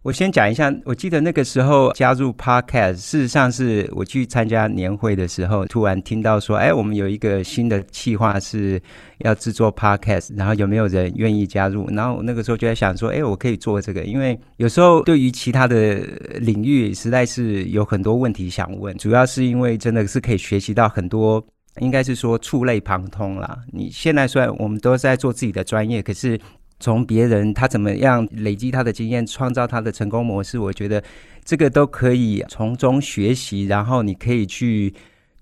[0.02, 8.82] 我先讲一下，我记得那个时候加入 Podcast，事实上是我去参加年会的时候，突然听到说，哎，我们有一个新的计划是
[9.18, 11.88] 要制作 Podcast，然后有没有人愿意加入？
[11.90, 16.00] 然后我那个时候就在想说，哎，我可以做这个，因为有时候对于其他的
[16.40, 21.40] 领域，实在是有很多问题想问，主要是因为真的是可以学习到很多，
[21.78, 23.56] 应该是说触类旁通啦。
[23.72, 26.36] 你现在虽然我们都在做自己的专业，可是。
[26.82, 31.00] 从别人他怎么样累积他的经验，创造他的成功模式，我觉得
[31.44, 33.66] 这个都可以从中学习。
[33.66, 34.92] 然后你可以去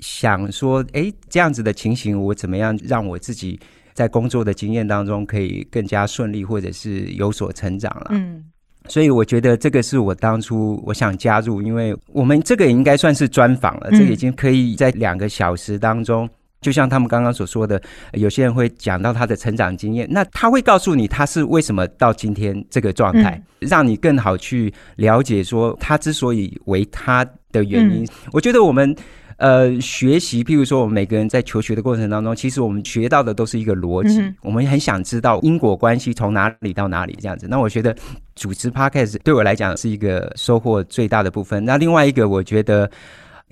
[0.01, 3.59] 想说，诶，这样子的情形，我怎么样让我自己
[3.95, 8.09] 在工作的经验当中可以更加顺利，或者是有所成长了。
[8.11, 8.45] 嗯，
[8.89, 16.29] 所以我觉得这个是我当初我想加入，因为我们这个也应该算是专访了，这个已经可以在两个小时当中。
[16.61, 17.81] 就像他们刚刚所说的，
[18.13, 28.07] 有些人会讲到他的成长经验，那他会告诉你他是为什么到今天这个状态，让你更好去了解说他之所以为他的原因。
[28.31, 28.95] 我觉得我们
[29.39, 37.47] 呃学习，譬如说我们每个人在求学的过程当中，其实我们学到的都是一个逻辑，我们很想知道因果关系从哪里到哪里这样子。
[37.49, 37.97] 那我觉得
[38.35, 41.65] 主持 Podcast 对我来讲是一个收获最大的部分。
[41.65, 42.91] 那另外一个，我觉得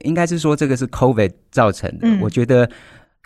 [0.02, 2.68] 应该是说这个是 COVID 造成的，我觉得。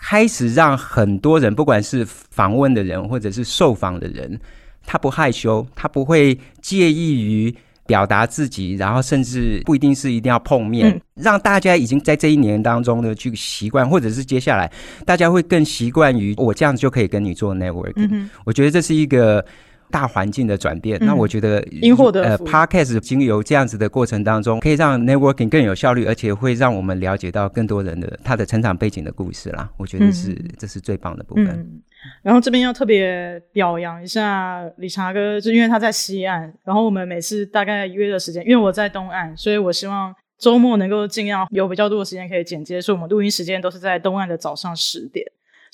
[0.05, 4.37] 开始让很多人，不管是访问的人或者是受访的人，
[4.85, 7.55] 他不害羞，他不会介意于
[7.87, 14.69] 表达自己，然后甚至不一定是一定要碰面，嗯、让大家已经在这一年当中呢去习惯，或者是接下来
[15.05, 18.09] 大家会更习惯于我这样子就可以跟你做 networking。
[18.11, 19.43] 嗯、我觉得这是一个。
[19.93, 22.43] 大环境的转变，嗯、那我觉得，因祸得福。
[22.43, 29.69] 呃，Podcast 经由这样子的过程当中，可以让 networking 更有效率，而且会让我们了解到更多人的他的成长背景的故事啦。
[29.77, 31.45] 我觉得是、嗯、这是最棒的部分。
[31.45, 31.79] 嗯、
[32.23, 45.23] 然后这边要特别表扬一下理查哥，就因为他在西岸，然后我们每次大概约的时间，因为我在东岸，所以我希望周末能够尽量有比较多的时间可以剪接，所以我们录音时间都是在东岸的早上十点。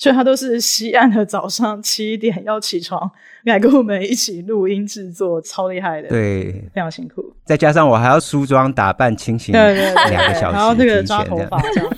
[0.00, 3.10] 所以他都是西岸的早上七点要起床
[3.44, 7.22] 来跟我们一起录音制作，超厉害的，对，非常辛苦。
[7.44, 11.90] 再加上我还要梳妆打扮、清醒，对对对，两个小时，然后那个抓头发这样，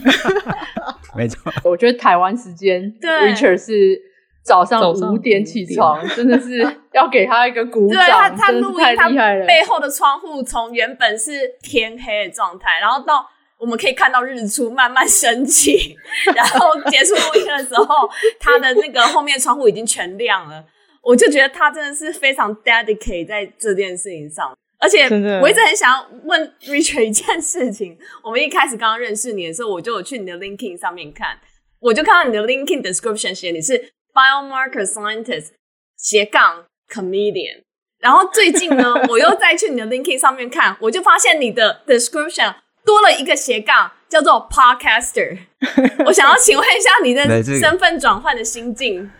[1.15, 1.53] 没错。
[1.63, 3.97] 我觉得台湾时间，Richard 是
[4.43, 6.59] 早上五点起床，真的是
[6.93, 8.05] 要给他一个鼓掌。
[8.05, 9.09] 对，他他录音，他
[9.47, 13.29] 背后的窗户从原本是天黑的状态，然后到。
[13.63, 15.97] 我们可以看到日出慢慢升起，
[16.35, 20.65] 然后结束录音的时候，他的那个后面窗户已经全亮了。
[21.01, 25.05] 我就觉得他真的是非常 dedicate 在这件事情上，而且
[25.41, 27.97] 我一直很想要问 Richard 一件事情。
[28.25, 31.39] 我们一开始刚刚认识你的时候，我就有去你的 LinkedIn 上面看，
[31.79, 35.51] 我就看到你的 LinkedIn description 写你是 biomarker scientist
[35.97, 37.63] 斜杠 comedian，
[38.01, 42.57] 然后最近呢， 我又再去你的 LinkedIn 上面看，我就发现你的 description。
[42.85, 45.39] 多了一个斜杠，叫做 Podcaster。
[46.07, 49.11] 我想要请问一下你的身份转换的心境，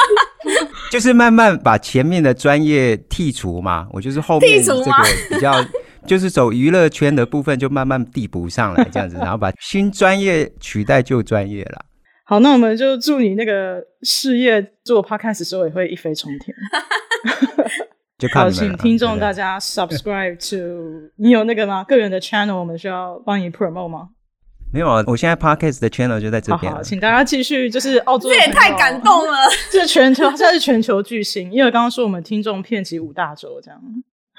[0.90, 3.86] 就是慢慢把前面的专业剔除嘛。
[3.92, 4.84] 我就是后面这个
[5.28, 5.64] 比较，
[6.06, 11.84] 就是走娱乐圈的部分，就慢慢递补上来这样子， 然后把新专业取代旧专业了。
[12.24, 16.56] 好，那我们就祝你那个事业做 podcast 的时候也会一飞冲天。
[18.18, 18.76] 就靠你们了。
[18.76, 21.84] 请听众大家 subscribe to 你有那个吗？
[21.84, 24.08] 个人的 channel 我们需要帮你 promote 吗？
[24.72, 26.70] 没有啊，我现在 podcast 的 channel 就在这边。
[26.70, 29.38] 好，好，请大家继续，就是澳洲，这也太感动了。
[29.70, 33.80] 这是全球，现在是全球巨星，因为刚刚说我们听众遍及五大洲，这样。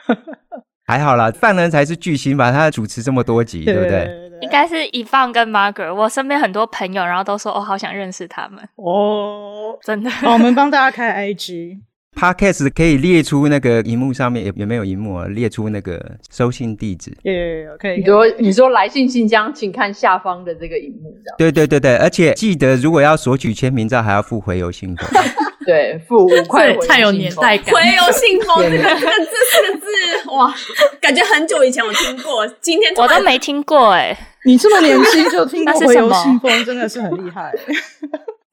[0.85, 2.51] 还好啦，范人才是巨星吧？
[2.51, 4.09] 他主持这么多集，对，不对？
[4.41, 5.93] 应该是 Yvonne 跟 Margaret。
[5.93, 10.09] 我身边很多朋友，然后都说哦，好想认识他们哦，真的。
[10.09, 11.79] 好，我们帮大家开 IG。
[12.17, 15.27] Podcast 可以列出那个荧幕上面有有没有荧幕啊？
[15.27, 17.15] 列出那个收信地址。
[17.21, 17.97] 有有有，可以。
[17.97, 21.15] 你说你说来信信箱，请看下方的这个荧幕。
[21.37, 25.07] 对对对对，而且记得如果要索取签名照，还要付回邮信封。
[25.67, 27.75] 对，付 五块，太有年代感。
[27.75, 30.51] 回邮信封这个这四个字，哇，
[30.99, 34.17] 感觉很久以前我听过，今天我都没听过哎、欸。
[34.45, 37.53] 你这么年轻就听过回邮信封，真的是很厉害。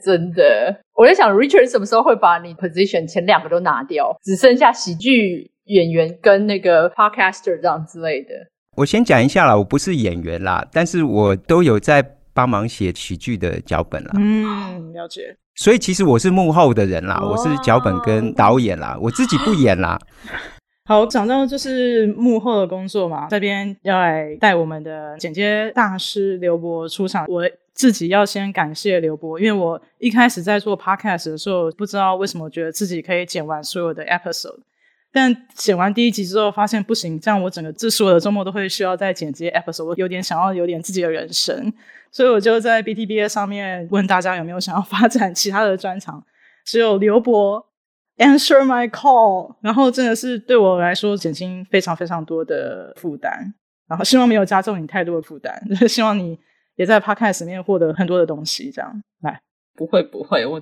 [0.05, 8.35] 真的，我在想，Richard 什么时候会把你 position 前两个都拿掉，只剩下喜剧演员跟那个 podcaster 这样之类的？
[8.77, 14.11] 我先讲一下啦，我不是演员啦，但是我都有在帮忙写喜剧的脚本啦。
[14.19, 15.35] 嗯，了解。
[15.55, 19.99] 所以其实我是幕后的人啦，我是脚本跟导演啦，我自己不演啦。
[20.87, 27.43] 好，讲到就是幕后的工作嘛，这边要来带我们的剪接大师刘博出场，我。
[27.75, 34.61] 自己要先感谢刘博，因为我一开始在做 podcast 的时候，不知道为什么觉得自己可以剪完所有的 episode，
[35.13, 41.73] 但剪完第一集之后发现不行，这样我整个这所有的周末都会需要再剪接 episode，我有点想要有点自己的人生，
[42.13, 46.25] 所以我就在 BTBA 上面问大家有没有想要发展其他的专长，
[46.65, 47.67] 只有刘博
[48.19, 53.53] answer my call，然后真的是对我来说减轻非常非常多的负担，
[53.89, 56.39] 然后希望没有加重你太多的负担，就是希望你。
[56.77, 59.41] 也在 Podcast 里面获得很多的东西，这样来
[59.75, 60.61] 不会不会我，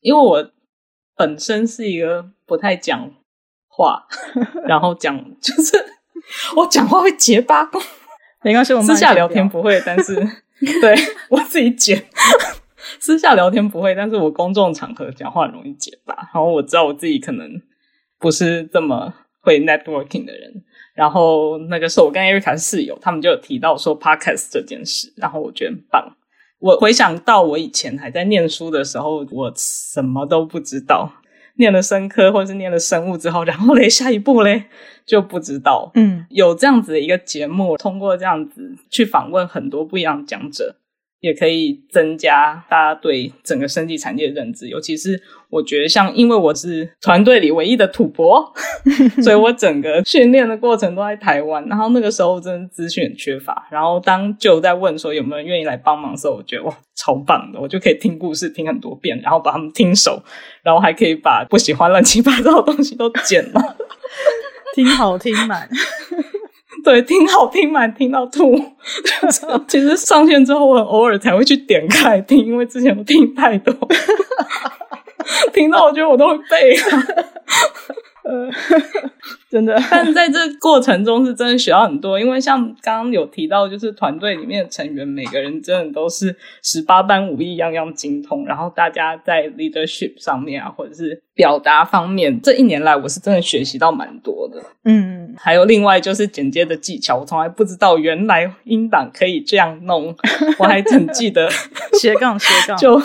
[0.00, 0.50] 因为我
[1.16, 3.10] 本身是一个不太讲
[3.68, 4.06] 话，
[4.66, 5.72] 然后讲 就是
[6.56, 7.68] 我讲话会结巴，
[8.42, 10.14] 没关系，我们私下聊天不会，但是
[10.80, 10.94] 对
[11.28, 12.06] 我自己剪，
[13.00, 17.60] 私下聊天不会，但是我公众场合讲话容易结巴，然后我知道我自己可能
[18.18, 20.64] 不是这么会 networking 的人。
[20.94, 26.16] 然后那个时候我跟艾瑞卡室友，他们就有提到说 Podcast 这件事，然后我觉得很棒。
[26.60, 31.12] 我回想到我以前还在念书的时候，我什么都不知道，
[31.56, 34.64] 念了生科或者是念了生物之后，然后嘞下一步嘞
[35.04, 35.90] 就不知道。
[35.94, 40.76] 嗯，有这样子的一个节目，通过这样子去访问很多不一样的讲者。
[41.24, 48.52] 也可以增加大家对整个生技产业的认知，尤其是我觉得像，因为我是团队里唯一的土博，
[49.24, 51.66] 所以我整个训练的过程都在台湾。
[51.66, 60.22] 然后那个时候真的资讯很缺乏，然后当就在问说有没有人愿意来帮忙的时候，我觉得哇，超棒的，我就可以听故事听很多遍，然后把他们听熟，
[60.62, 63.76] 然后还可以把不喜欢乱七八糟的东西都剪了，
[64.76, 65.66] 听好听满。
[66.84, 68.54] 对，听好听满，听到吐。
[69.66, 73.74] 其实上线之后，我很偶尔才会去点开听，因为之前我听太多，
[75.54, 77.02] 听到我觉得我都会背啊。
[78.24, 78.50] 呃，
[79.50, 88.46] 真的，但在这过程中是真的学到很多，因为像刚刚有提到，就是团队里面的成员每个人真的都是十八般武艺，样样精通。
[88.46, 94.62] 然后大家在 leadership 上面啊，或者是表达方面，这一年来我是真的学习到蛮多的。
[94.84, 100.16] 嗯，还有另外就是剪接的技巧，我从来不知道原来音档可以这样弄，
[100.58, 101.50] 我还很记得
[102.00, 103.00] 斜杠斜杠 就。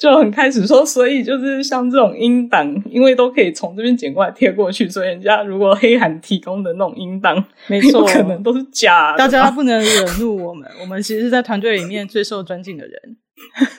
[0.00, 9.18] 就很开始说，所以就是像这种音档，因为都可以从这边剪过来贴过去，所以人家如果黑函提供的那种音档，没错，可能都是假的。
[9.18, 13.18] 大家不能惹怒我们，我们其实是在团队里面最受尊敬的人，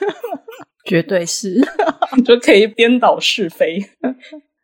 [0.86, 1.60] 绝对是，
[2.24, 3.82] 就可以颠倒是非。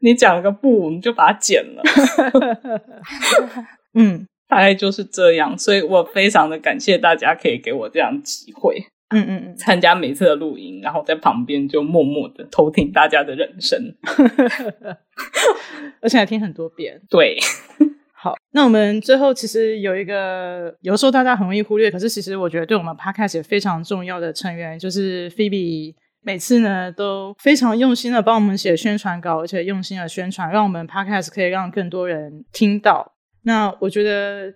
[0.00, 1.82] 你讲个不，我们就把它剪了。
[3.98, 8.86] 嗯，大概就是这样，所以我非常的感谢大家可以给我这样机会。
[9.10, 13.78] 嗯嗯嗯，参加每次的录音，然后在旁边就默默的偷听大家的人生，
[16.02, 17.00] 而且还听很多遍。
[17.08, 17.38] 对，
[18.12, 33.14] 好，那我们最后其实有一个，有时候大家很容易忽略，可是其实我觉得对我们 Podcast 也非常重要的成员，就是 Phoebe，每次呢都非常用心的帮我们写宣传稿，而且用心的宣传，让我们 Podcast 可以让更多人听到。
[33.44, 34.52] 那我觉得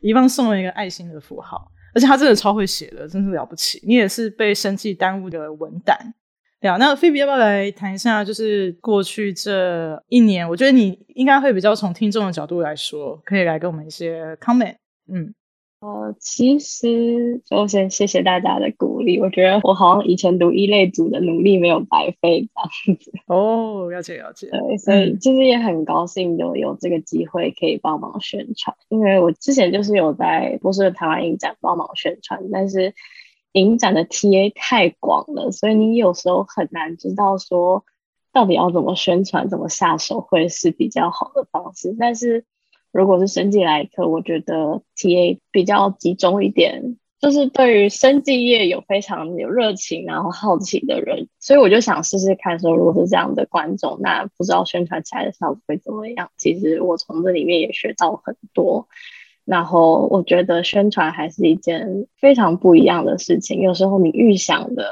[0.00, 1.72] 一忘送了一个爱心的符号。
[1.94, 3.82] 而且他真的超会写的，真是了不起。
[3.86, 6.14] 你也是被生计耽误的文胆，
[6.60, 6.76] 对啊。
[6.78, 8.24] 那菲比要不要来谈一下？
[8.24, 14.76] 就是过去这一年，我觉得你应该会比较从听众的角度来说，可以来给我们一些 comment。
[15.12, 15.34] 嗯，
[15.82, 23.12] 呃，其实首先谢谢大家的鼓励，我觉得我好像以前读一类组的努力没有白费这样子。
[23.26, 24.48] 哦，了解了解。
[24.48, 32.94] 对，所以其实也很高兴有有这个机会可以帮忙宣传，因为我之前就是有在波士顿台湾影展帮忙宣传，但是
[33.50, 37.84] 影展的 TA 太广了，所以你有时候很难知道说
[38.32, 42.44] 到底要怎么宣传、怎么下手会是比较好的方式，但是。
[42.92, 56.30] 如果是生技来客，我觉得 TA 比较集中一点，就是对于生技业有非常有热情然后好奇的人，所以我就想试试看，说如果是这样的观众，那不知道宣传起来的效果会怎么样。
[56.36, 58.86] 其实我从这里面也学到很多，
[59.44, 64.90] 然后我觉得宣传还是一件非常不一样的事情，有时候你预想的。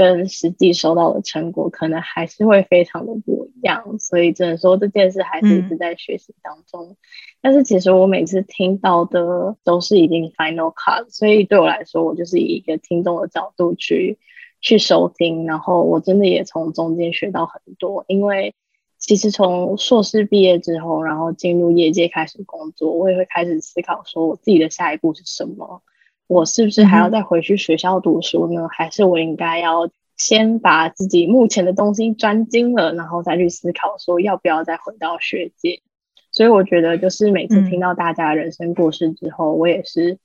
[0.00, 6.92] 跟实际收到的成果可能还是会非常的不一样，所以只能说这件事还是一直在学习当中。
[6.92, 6.96] 嗯、
[7.42, 14.18] 但是其实我每次听到的都是已经 final cut，所以对我来说，我就是以一个听众的角度去
[14.62, 18.06] 去收听，然后我真的也从中间学到很多。
[18.08, 18.54] 因为
[18.96, 25.82] 其实从硕士毕业之后，然后进入业界开始工作，我也会开始思考说我自己的下一步是什么。
[26.30, 28.60] 我是不是还要再回去学校读书呢？
[28.60, 35.82] 嗯、还是我应该要先把自己目前的东西专精了，然后再去思考说要不要再回到学界？
[36.30, 40.18] 所以我觉得，就是每次听到大家的人生故事之后，嗯、我也是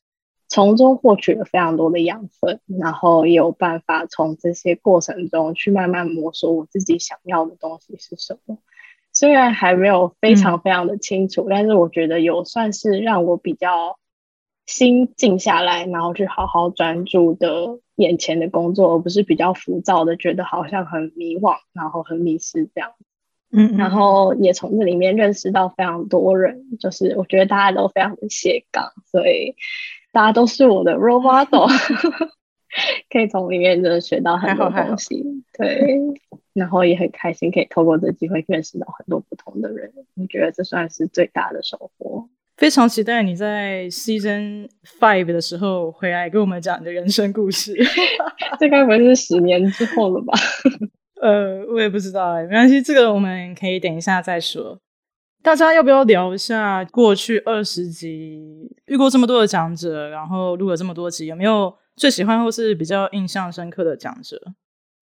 [0.48, 8.60] 从中获取了非常多的养分，然后也有办法从这些过程中去慢慢摸索我自己想要的东西是什么。
[9.12, 13.98] 虽然还没有非常非常的清楚，嗯、但是我觉得有算是让我比较。
[14.66, 22.94] 心静下来，然后去好好专注的眼前的工作，而不是比较浮躁的，觉得好像很迷惘，然后很迷失这样。
[23.52, 29.56] 嗯，然后也从这里面认识到非常多人，就是我觉得大家都非常的斜杠，所以
[30.12, 31.68] 大家都是我的 role model，
[33.10, 35.24] 可以从里面真的学到很多东西。
[35.54, 36.00] 对，
[36.54, 42.28] 然后也很开心可以透过这个机会认识到很多不同的人，我觉得这算是最大的收获。
[42.58, 47.76] 非常期待你在 Season Five 的时候回来跟我们讲你的人生故事。
[48.60, 50.34] 这该不会是十年之后了吧？
[51.22, 54.80] 呃，我也不知道哎，没关系，这个我们可以等一下再说。
[55.44, 64.42] 大家要不要聊一下过去二十集遇过这么多的讲者，然后录了这么多集，有没有最喜欢或是比较印象深刻的讲者？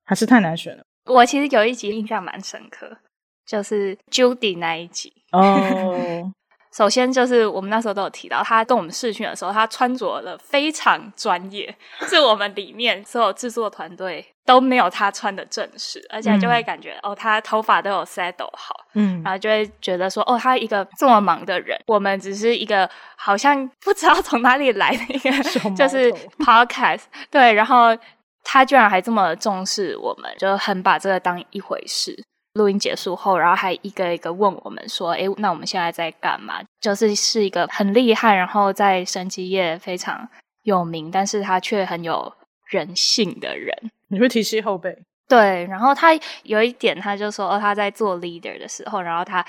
[0.04, 0.84] 还是太难选了？
[1.06, 2.97] 我其实有一集印象蛮深刻，
[3.45, 6.32] 就是 Judy 那一集哦。
[6.76, 11.74] 首先就是我们那时候都有提到，他跟我们试训的时候，他穿着的非常专业，
[12.08, 25.32] 是我们里面所有制作团队都没有他穿的正式，而且就会感觉、嗯、哦，他头发都有 settle 好，嗯，然后就会觉得说，哦，他一个这么忙的人，我们只是一个好像不知道从哪里来的一个，
[25.76, 27.96] 就是 podcast，对，然后
[28.44, 32.24] 他居然还这么重视我们，就很把这个当一回事。
[32.54, 40.28] 录音结束后，然后还一个一个问我们说：“诶，那我们现在在干嘛？”就是是一个很厉害，然后在神机业非常
[40.64, 42.34] 有名，但是他却很有
[42.68, 43.76] 人性的人。
[44.08, 44.95] 你会提携后辈？
[45.28, 46.10] 对，然后他
[46.43, 49.43] 有一点，他就说：“哦，他在做 leader 的时候，然后他。”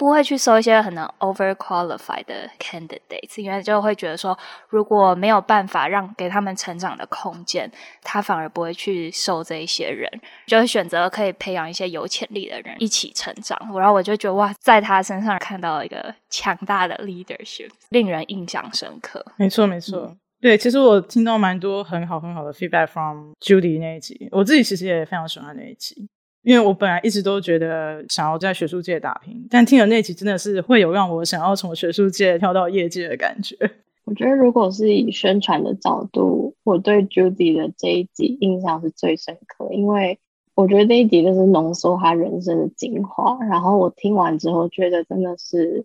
[0.00, 4.36] 不会去收一些很能 overqualified 的 candidates，因为就会觉得说，
[4.70, 7.70] 如果没有办法让给他们成长的空间，
[8.02, 10.10] 他反而不会去收这一些人，
[10.46, 13.58] 就会选择可以培养一些有潜力的人一起成长。
[13.74, 19.22] 然后我就觉得哇，在他身上看到一个强大的 leadership，令人印象深刻。
[19.36, 26.08] 没错，没错，嗯、对，其实我听到蛮多很好很好的 feedback from Judy 那一集，我自己其实也非常喜欢那一集。
[26.42, 33.56] 因为我本来一直都觉得想要在学术界打拼，但听了那集真的是会有让我想要从学术界跳到业界的感觉。
[34.06, 40.18] 我觉得如果是以宣传的角度，我对 Judy 的这一集印象是最深刻，因为
[40.54, 43.38] 我觉得那一集就是浓缩他人生的精华。
[43.44, 45.84] 然后我听完之后觉得真的是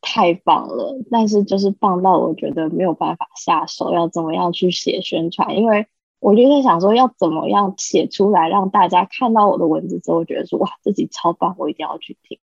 [0.00, 5.86] 太棒了，但是就是棒到我觉得没有办法下手，要怎么样去写宣传，因为。
[6.24, 12.38] 我就在想说，要怎么样写出来，让大家看到我的文字之后，觉得说哇，自己超棒，我一定要去听。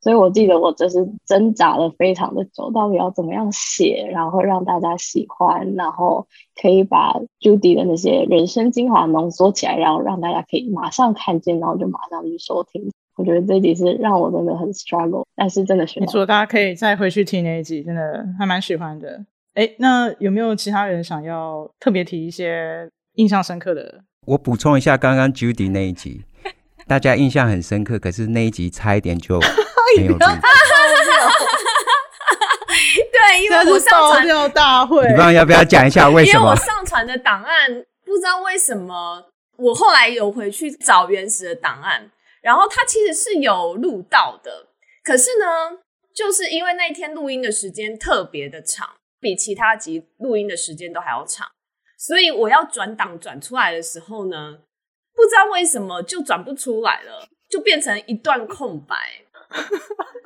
[0.00, 6.26] 所以我记得我这是挣扎了非常的久，到底要怎么样写，然后让大家喜欢，然后
[6.60, 12.90] 可以把 Judy 的那些人生精华浓缩起来，然后让大家可以马上看见，然后就马上去收听。
[13.16, 16.00] 我觉得这一集是让我真的很 struggle，但是真的学。
[16.00, 19.24] 没错，大家可以再回去听那一集，真的还蛮喜欢的。
[19.54, 22.90] 哎，那有没有其他人想要特别提一些？
[23.14, 26.24] 印象深刻的，我补充一下，刚刚 Judy 那一集，
[26.88, 29.38] 大家印象很深刻，可是那一集差一点就
[29.98, 30.18] 没有录。
[33.12, 35.02] 对，因为我上传料大会。
[35.02, 36.40] 你刚刚要不要讲一下为什么？
[36.40, 37.70] 因为我上传的档案
[38.04, 39.24] 不知道为什么，
[39.56, 42.10] 我后来有回去找原始的档案，
[42.42, 44.68] 然后它其实是有录到的，
[45.02, 45.78] 可是呢，
[46.14, 48.88] 就是因为那天录音的时间特别的长，
[49.20, 51.46] 比其他集录音的时间都还要长，
[51.98, 54.58] 所以我要转档转出来的时候呢，
[55.14, 58.96] 不知道为什么就转不出来了，就变成一段空白。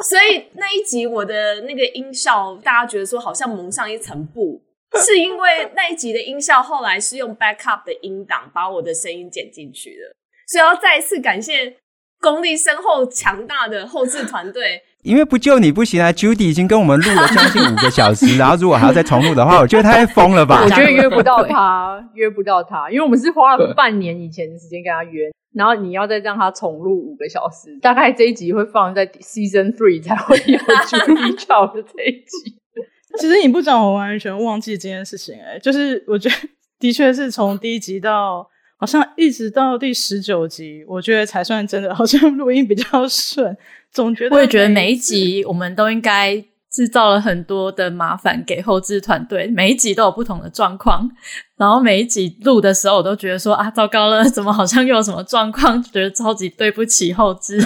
[0.09, 4.63] 所以那一集我的那个音效，大家觉得说好像蒙上一层布，
[5.05, 10.15] 是因为那一集的音效后来是用 backup 的音档把我的声音剪进去的，
[10.47, 11.77] 所以要再一次感谢
[12.21, 14.83] 功力深厚、强大的后置团队。
[15.03, 20.63] 因为不救你不行啊！Judy 已经跟我们录了将近五个小时，然后如果还要再重录的话，我觉得他会疯了吧？
[20.67, 25.31] 我觉得 约不到他，约不到他，因为我们是花了半年以前的时间跟他约。
[25.55, 32.59] 然后你要再让他重录五个小时，大概这一集会放在 season three 才会有 Judy 跳的这一集。
[33.19, 35.55] 其实你不讲，我完全忘记这件事情、欸。
[35.55, 36.35] 哎，就是我觉得
[36.79, 38.47] 的确是从第一集到
[38.79, 43.55] 好像一直到第十九集，我觉得才算真的好像录音比较顺。
[43.93, 46.43] 总觉得我也觉得每一集我们都应该。
[46.71, 51.11] 制造了很多的麻烦给后置团队，每一集都有不同的状况，
[51.57, 55.83] 然后每一集录的时候，我都觉得说啊，糟糕了，怎么好像又有什么状况？
[55.83, 57.59] 觉得超级对不起后置。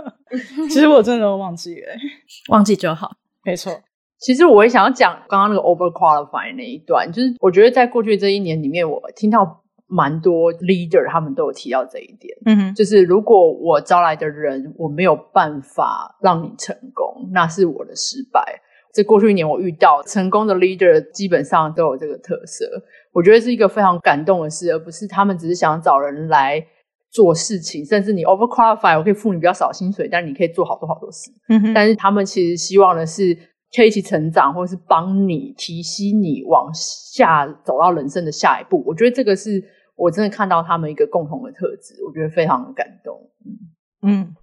[0.68, 1.86] 其实我真的都忘记了，
[2.52, 3.12] 忘记就好，
[3.44, 3.80] 没错。
[4.20, 9.63] 其实我也想要讲刚刚那个 overqualified 那一段，就是我觉得在过去这一年里面，我听到。
[9.94, 18.60] 蛮多 leader 他们都有提到这一点，嗯哼，就是如果我招来的人我没有办法让你成功，那是我的失败。
[18.92, 22.64] 这过去一年我遇到成功的 leader 基本上都有这个特色，
[23.12, 26.64] 我觉得是一个非常感动的事，而不是他们只是想找人来
[27.12, 33.36] 做事情，甚至你 overqualified 我可以付你比较少薪水，但你可以做好多好多事，嗯哼，但是他们其实希望的是
[33.76, 38.82] 可以一起成长，或者是帮你提携你往下走到人生的下一步。
[38.84, 39.62] 我觉得这个是。
[39.96, 43.30] 我真的看到他们一个共同的特质，我觉得非常感动。
[43.44, 43.58] 嗯
[44.06, 44.34] 嗯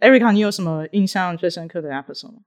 [0.00, 2.40] ，Erica，你有什么印象最深刻的 episode 吗？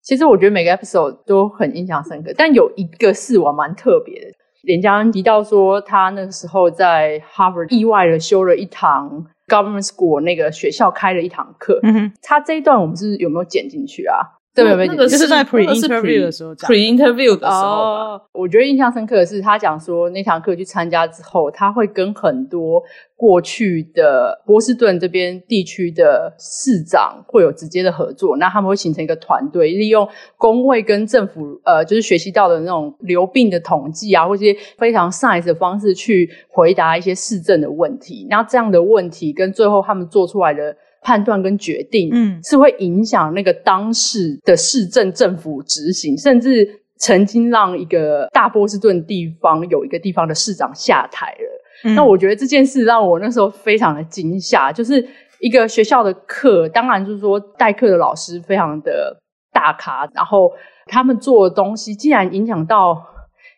[0.00, 4.30] 其实我觉得每个 episode 都很印象深刻，但有一个是我蛮特别的。
[4.62, 11.78] 连家恩提到说，他那个时候在 Harvard 意外的修了一堂 Government School 那个学校开了一堂课。
[11.82, 14.18] 嗯哼，他这一段我们是有没有剪进去啊？
[14.64, 17.60] 对，那个就是在 pre interview 的时候，pre interview 的时候。
[17.60, 22.82] 哦，我觉得印象深刻的是，他讲说那堂课去参加之后，他会跟很多
[23.16, 38.26] 过去的波士顿这边地区的市长会有直接的合作，那他们会形成一个团队，利用工会跟政府呃，就是学习到的那种流病的统计啊，或者一些非常 science 的方式去回答一些市政的问题。
[38.28, 40.76] 那这样的问题跟最后他们做出来的。
[41.08, 51.64] 判断跟决定，嗯，是会影响那个当时的市政政府执行，甚至曾经让一个大波士顿地方有一个地方的市长下台了。
[51.84, 55.02] 嗯，那我觉得这件事让我那时候非常的惊吓，就是
[55.40, 59.18] 一个学校的课，当然就是说代课的老师非常的
[59.50, 60.52] 大咖，然后
[60.84, 63.02] 他们做的东西竟然影响到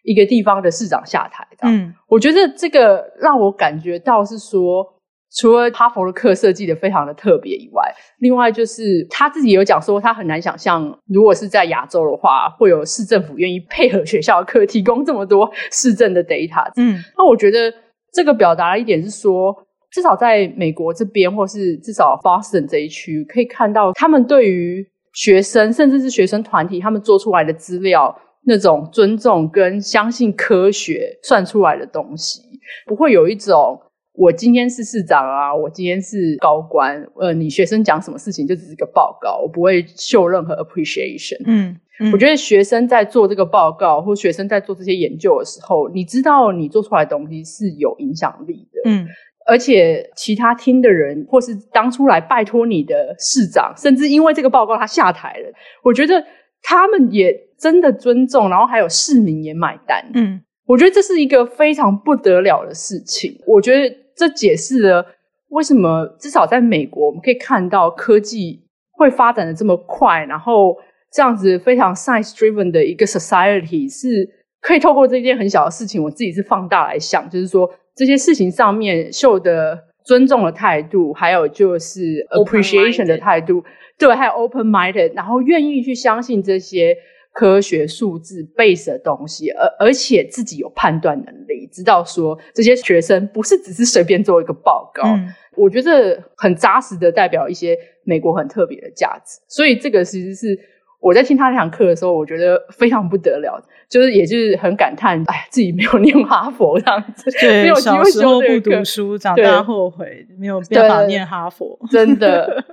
[0.04, 1.44] 一个地方的市长下台。
[1.62, 4.86] 嗯，我觉得这个让我感觉到是说。
[5.32, 7.84] 除了哈佛的课设计的非常的特别以外，
[8.18, 16.68] 另外就是他自己有讲说，他很难想象，如果是在亚洲的话，会有市政府愿意配合学校的课，提供这么多市政的 data。
[16.76, 17.72] 嗯，那我觉得
[18.12, 19.56] 这个表达了一点是说，
[19.92, 28.12] 至少在美国这边，或是至少 Boston 这一区，可以看到他们对于学生，甚至是学生团体，他们做出来的资料
[28.46, 32.42] 那种尊重跟相信科学算出来的东西，
[32.84, 33.80] 不会有一种。
[34.20, 41.40] 我今天是市长啊，我今天是高官，呃，你学生讲什么事情就只是个报告，我不会秀任何 appreciation。
[41.46, 48.90] 嗯，嗯，我觉得学生在做这个报告，或学生在做这些研究的时候，你知道你做出来的东西是有影响力的。
[48.90, 49.06] 嗯，
[49.46, 55.50] 而且其他听的人，或是当初来拜托你的市长，甚至因为这个报告他下台了，
[55.82, 56.22] 我觉得
[56.60, 60.04] 他们也真的尊重，然后还有市民也买单。
[60.12, 63.34] 嗯，我觉得这是一个非常不得了的事情。
[63.46, 63.96] 我觉得。
[64.20, 65.06] 这解释了
[65.48, 70.76] 为什么至少在美国，我们可以看到科技会发展的这么快，然后
[71.10, 74.28] 这样子非常 science driven 的一个 society 是
[74.60, 77.66] 可以透过这件很小的事情，我自己是放大来想，就是说
[77.96, 83.64] 这些事情上面秀的尊重的态度，还有就是 appreciation 的态度，
[83.98, 86.94] 对，还有 open minded，然后愿意去相信这些。
[87.32, 95.02] 科学数字 base 的东西，而而且自己有判断能力，知道说这些学生不是只是随便做一个报告。
[95.04, 100.58] 嗯，我觉得很扎实的代表一些美国很特别的价值，所以这个其实是
[101.00, 112.64] 我在听他那堂课的时候，我觉得非常不得了，就是也就是很感叹，哎，自己没有念哈佛这样子， 对，没有小时候不读书，长大后悔没有办法念哈佛， 真的，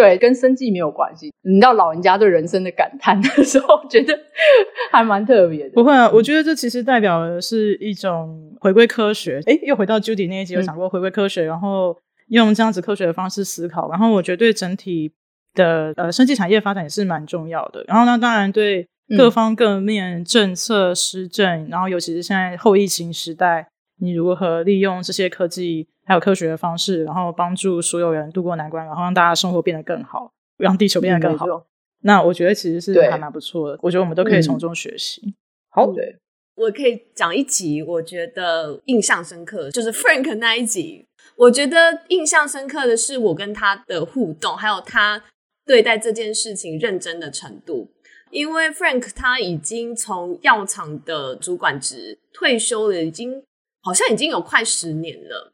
[0.00, 1.32] 对，跟生计没有关系。
[1.42, 4.18] 你到老人家对人生的感叹的时候， 觉得
[4.90, 5.70] 还蛮特别的。
[5.74, 9.40] 不会啊，我觉得这其实代表的是一种回归科学。
[9.46, 11.96] 诶，又回到 Judy 那一集有讲过回归科学，嗯、然后
[12.28, 15.12] 用这样子科学的方式思考，然后我觉得对整体。
[15.54, 17.82] 的呃，生技产业发展也是蛮重要的。
[17.88, 18.86] 然后呢，当然对
[19.16, 23.66] 各方各面政策施政，嗯、然后尤其是现在后疫情时代，
[23.98, 31.46] 你如何利用这些科技还有科学的方式，然后帮助所有人渡过难关，然后让大家生活变得更好，让地球变得更好。
[31.46, 31.62] 嗯、
[32.00, 33.78] 那我觉得其实是还蛮不错的。
[33.82, 35.20] 我觉得我们都可以从中学习。
[35.26, 35.34] 嗯、
[35.68, 36.16] 好，对，
[36.56, 41.06] 我可以讲一集，我觉得印象深刻，就是 Frank 那一集。
[41.36, 45.22] 我觉得印象深刻的是我跟他的互动，还有他。
[45.66, 47.90] 对待这件事情认真的程度，
[48.30, 53.42] 因为 Frank 他已经从药厂的主管职退休了，已经
[53.82, 55.52] 好像已经有快十年了，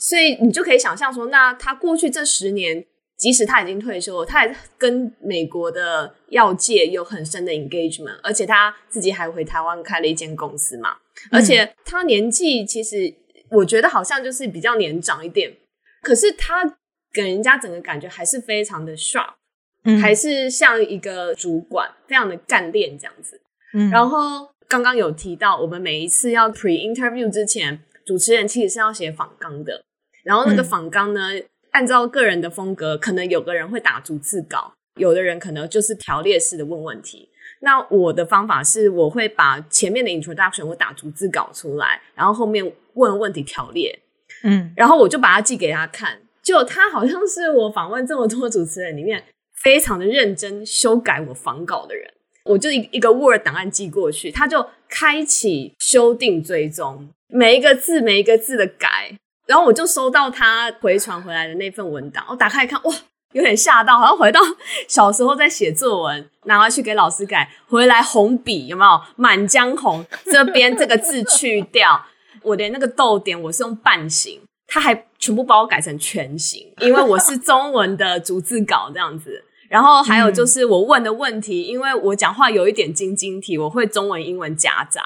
[0.00, 2.84] 所以你就可以想象说，那他过去这十年，
[3.16, 10.96] 即使他已经退休了，他还跟美国的药界有很深的 engagement，而且他自己还回台湾开了一间公司嘛，
[11.30, 13.14] 而且他年纪其实
[13.50, 15.54] 我觉得好像就是比较年长一点，
[16.02, 16.78] 可是他
[17.12, 19.34] 给人家整个感觉还是非常的 sharp。
[19.82, 23.40] 嗯，还是像一个主管，非常的干练这样子。
[23.72, 29.82] 嗯，然后刚刚有提到，我们每一次要 pre interview 之前，主持人其实是要写访纲的。
[30.24, 37.28] 然后那个访纲呢，嗯、按照个人的风格，可能有个人会打逐字稿，有的人可能就是条列式的问问题。
[37.60, 42.64] 那我的方法是，我会把前面的 introduction 我打逐字稿出来，然后后面
[42.94, 43.98] 问问题条列。
[44.44, 49.24] 嗯，然后我就把它寄给他看，就他好像是我访问这么多主持人里面。
[49.62, 52.10] 非常的认真修改我访稿的人，
[52.46, 59.18] 我就一一个 Word 档案寄过去，他就开启修订追踪，每一个字每一个字的改，
[59.50, 62.94] 然后我就收到他回传回来的那份文档，我打开一看，哇，
[63.32, 64.38] 有点吓到，好像回到
[64.86, 69.00] 小时候在写作文，拿回去给老师改，回来红笔有没有？
[69.16, 72.00] 满江红，这边这个字去掉，
[72.42, 79.44] 我连那个逗点我是用半形，他还全部把我改成全形，因为我是中文的逐字稿这样子。
[79.68, 85.02] 然后还有就是我问的问题，嗯、因为我讲话有一点晶晶体，我会中文英文夹杂，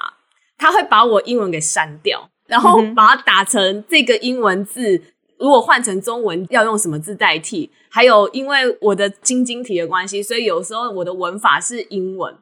[0.59, 5.01] 他会把我英文给删掉，然后把它打成这个英文字，
[5.39, 7.71] 如果换成中文要用什么字代替？
[7.91, 12.35] 还有因为我的晶晶体的关系，所以有时候我的文法是英文，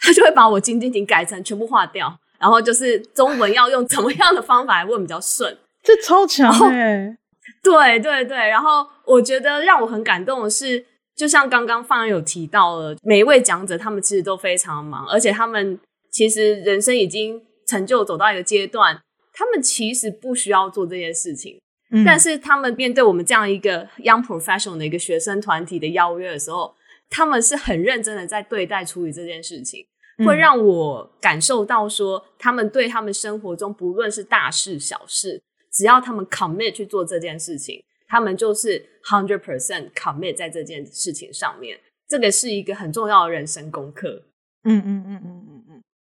[0.00, 5.56] 他就会把我晶晶体改成全部划掉， 然后就是中文要用怎么样的方法来问比较顺？
[5.82, 7.16] 这超强哎！
[7.62, 10.86] 对对对，然后我觉得让我很感动的是。
[11.16, 15.78] 就像刚刚方有提到了，每一位讲者他们其实都非常忙，而且他们
[16.10, 18.98] 其实人生已经成就走到一个阶段，
[19.32, 21.60] 他们其实不需要做这件事情，
[21.90, 26.74] 嗯，但是他们面对我们这样一个 young professional 的一个学生团体的邀约的时候，
[27.08, 29.86] 他们是很认真的在对待处理这件事情，
[30.26, 35.40] 会让我感受到说，他们对他们生活中不论是大事小事，
[35.72, 37.82] 只要他们 commit 去做这件事情。
[38.12, 41.78] 他们就是 hundred percent commit 在这件事情上面，
[42.08, 44.24] 这个是一个很重要的人生功课。
[44.64, 45.49] 嗯嗯嗯嗯。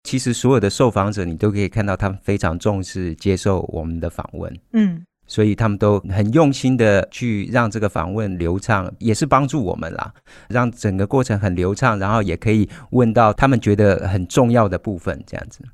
[0.02, 4.52] 其实所有的受访者，你都可以看到他们非常重视接受我们的访问。
[4.72, 10.12] 嗯，所以他们都很用心的去让这个访问流畅，也是帮助我们啦，
[10.48, 15.64] 让整个过程很流畅，然后也可以问到他们觉得很重要的部分，这样子。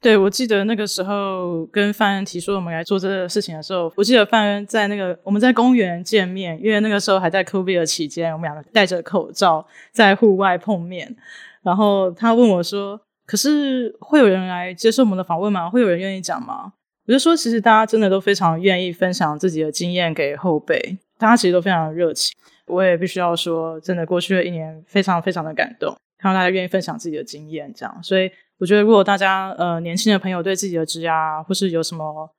[0.00, 11.14] 对，我记得那个时候跟范恩提出我们来做这个事情的时候，我记得范恩在那个我们在公园见面，因为那个时候还在 COVID 的期间，我们两个戴着口罩在户外碰面。
[11.62, 13.00] 然后他问我说
[13.32, 15.70] ：“可是会有人来接受我们的访问吗？
[15.70, 16.74] 会有人愿意讲吗？”
[17.08, 22.36] 我就说：“其实大家真的都非常愿意分享自己的经验给后辈，大家其实都非常热情。
[22.66, 32.30] 我也必须要说，真的过去的一年非常非常的感动，看到大家愿意分享自己的经验，这样，所以。”我觉得，如果大家呃年轻的朋友对自己的职涯或是有什么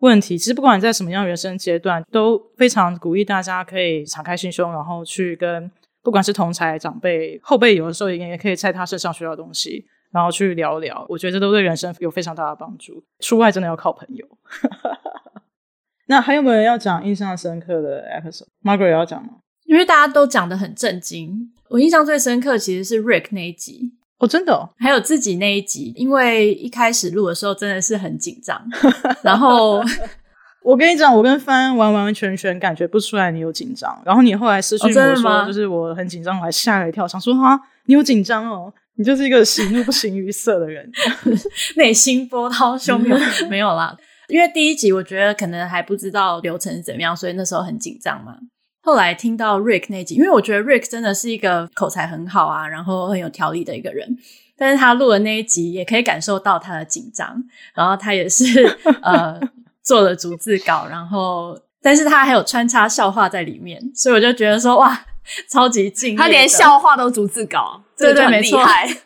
[0.00, 5.70] 问题，其实不管在什么样人生阶段，都非常鼓励大家可以敞开心胸，然后去跟
[6.02, 11.04] 不管是同侪、长辈、后辈，有的时候也也可以在他身上学到东西，然后去聊聊。
[11.08, 13.02] 我觉得这都对人生有非常大的帮助。
[13.20, 14.26] 出外真的要靠朋友。
[16.06, 19.30] 那还有没有人要讲印象深刻的 episode？Margaret 要讲吗？
[19.66, 23.92] 因为大家都讲得很震惊，我印象最深刻其实是 Rick 那一集。
[24.18, 28.60] 哦，真的哦，还有自己那一集，因为一开始录的时候真的是很紧张，
[29.22, 29.80] 然后
[30.64, 33.96] 我跟你讲，我跟帆完完全全感觉不出来你有紧张。
[34.04, 38.72] 然后你后来私讯我说，就是我很紧张，我还吓了一跳，想说啊，你有紧张哦？
[38.98, 40.90] 你就是一个喜怒不形于色的人，
[41.76, 43.18] 内心波涛汹涌。
[43.48, 43.96] 没有啦，
[44.28, 48.34] 因为第一集我觉得可能还不知道流程是怎么样，所以那时候很紧张嘛。
[48.82, 54.16] 后来听到 Rick 那集，因为我觉得 Rick 真的是一个口才很好啊，然后很有条理的一个人。
[54.56, 57.40] 但是他录的那一集，也可以感受到他的紧张，
[57.74, 58.44] 然后他也是
[59.02, 59.38] 呃
[59.84, 65.06] 做了逐字稿，然后但是他还有穿插笑话在里面，所以我就觉得说哇，
[65.48, 68.60] 超级敬业，他连笑话都逐字稿，对对，没错，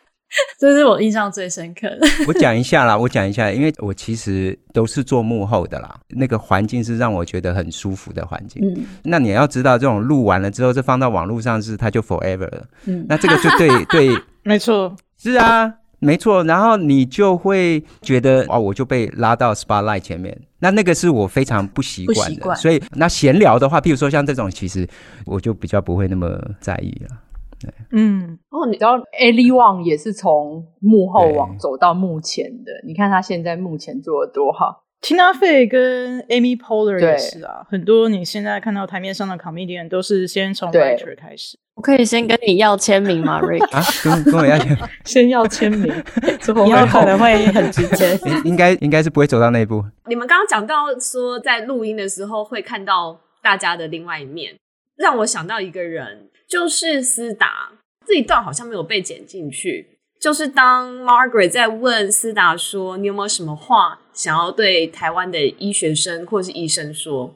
[0.59, 2.07] 这是我印象最深刻的。
[2.27, 8.63] 我讲一下啦，我讲一下，因为我其实都是做幕后的啦，那个环境是让我觉得很舒服的环境。
[8.65, 12.65] 嗯，那你要知道，这种录完了之后，这放到网络上是它就 forever 了。
[12.87, 14.97] 嗯，那这个就对 对，没错。
[15.19, 22.41] 是啊，没错，然后你就会觉得哦，我就被拉到 spotlight 前面，那那个是我非常不习惯的。
[22.41, 24.89] 惯所以那闲聊的话，譬如说像这种，其实
[25.27, 27.17] 我就比较不会那么在意了。
[27.63, 34.83] 对，嗯，哦，你知道 Ali Wong 也是从幕后往走到幕前的，你看他现在目前做的多好。
[35.03, 41.59] Tina Fey 跟 Amy Poehler 也是啊，很多你现在看到台面上的 comedian 都是先从 writer 开始。
[41.75, 43.65] 我可以先跟你要签名吗，Rick？
[43.75, 45.93] 啊，跟跟我要签， 先要签名，
[46.39, 48.17] 之后有可能会很直接。
[48.45, 49.83] 应该应该是不会走到那一步。
[50.07, 54.55] 你们刚刚讲到说，在录音的时候会看到大家的另外一面，
[54.97, 57.73] 让我想到一个人，就是斯达。
[58.07, 59.99] 这一段好像没有被剪进去。
[60.21, 67.35] 就是当 Margaret 在问斯达说：“你有没有什么话想要对台湾的医学生或者是医生说？”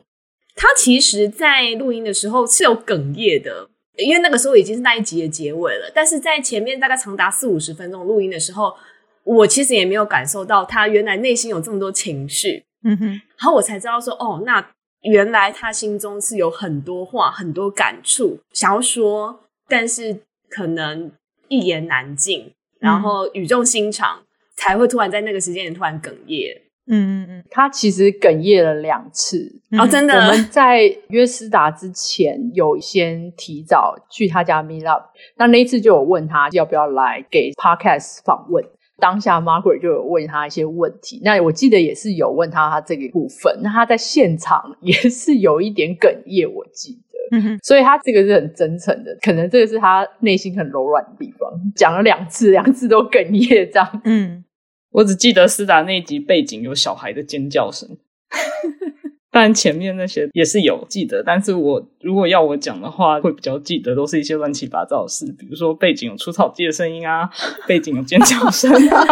[0.54, 5.90] 他其实，在录音的时候是有哽咽的，因为那个时候已经是那一集的结尾了。
[5.94, 8.76] 但是在前面大概长达四五十分钟录音的时候，
[9.24, 12.64] 我其实也没有感受到他原来内心有这么多情绪。
[12.84, 14.60] 嗯哼，然后我才知道说：“哦，那
[15.06, 21.10] 原来他心中是有很多话、很多感触想要说，但是可能
[21.48, 24.20] 一言难尽。”然后语重心长，
[24.54, 26.62] 才会突然在那个时间点突然哽咽。
[26.88, 29.50] 嗯嗯嗯，他其实哽咽了两次。
[29.80, 30.14] 哦，真的。
[30.14, 35.06] 我们在约斯达之前，有先提早去他家 meet up。
[35.36, 38.62] 那那一次就有问他要不要来给 podcast 访问。
[38.98, 41.20] 当下 Margaret 就有问他一些问题。
[41.22, 43.60] 那我记得也是有问他他这个部分。
[43.62, 47.36] 那他在现场也是有一点哽咽，我记得。
[47.36, 51.50] 嗯，所以他这个是很真诚的，可能这个是他内心很柔软的地方。
[51.74, 54.00] 讲了两次，两次都哽咽这样。
[54.04, 54.44] 嗯，
[54.92, 57.98] 我只记得斯达那一集背景有小孩的尖叫声，
[59.38, 61.22] 但前面那些也是有记得。
[61.22, 67.28] 但是我如果要我讲的话，会比较记得都是一些乱七八糟的事，比如说背景有除草机的声音啊，
[67.68, 69.04] 背景有尖叫声啊，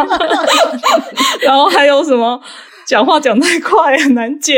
[1.45, 2.41] 然后还有什么？
[2.87, 4.57] 讲话讲太快很难剪。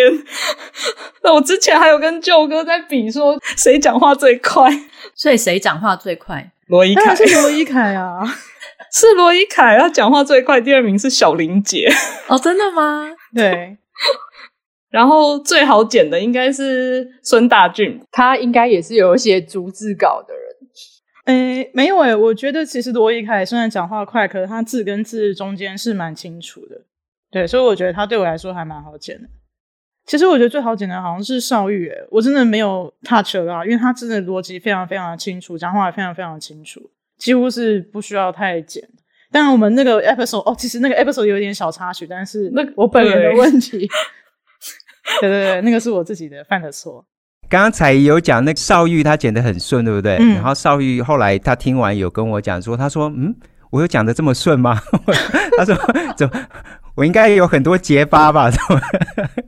[1.25, 4.71] 那我之前还有跟舅哥在比，说谁讲话最快。
[5.17, 6.53] 所以谁讲话最快？
[6.69, 8.23] 罗伊凯是罗伊凯啊，
[8.93, 10.61] 是罗伊 凯，他讲话最快。
[10.61, 11.89] 第二名是小林姐。
[12.29, 13.11] 哦，真的吗？
[13.35, 13.77] 对。
[14.97, 20.43] 然后最好剪的应该是孙大俊，他应该也是有一些逐字稿的人。
[21.27, 26.81] 诶，没有诶，我觉得其实罗伊凯虽然讲话快，可是他字跟字中间是蛮清楚的。
[27.31, 29.29] 对，所以我觉得他对我来说还蛮好剪的。
[30.07, 36.81] 其实我觉得最好剪的好像是邵玉，诶，我真的没有 touch 到，因为他真的逻辑非常非常的清楚，讲话也非常非常的清楚，
[37.19, 38.83] 几乎是不需要太剪。
[39.31, 43.87] 当然我们那个 episode 哦，其实那个 episode 有点小插曲，但是那我本人的问题。
[45.21, 47.05] 对对对，那个是我自己的犯的错。
[47.49, 50.17] 刚刚采仪有讲那个邵玉他剪得很顺，对不对？
[50.19, 50.35] 嗯。
[50.35, 53.35] 然后邵玉后来他听完有跟我讲说，他说嗯。
[53.71, 54.81] 我有讲的这么顺吗？
[55.59, 55.75] 他说
[56.17, 56.41] ：“怎么？
[56.95, 58.81] 我应该有很多结巴吧？”怎么？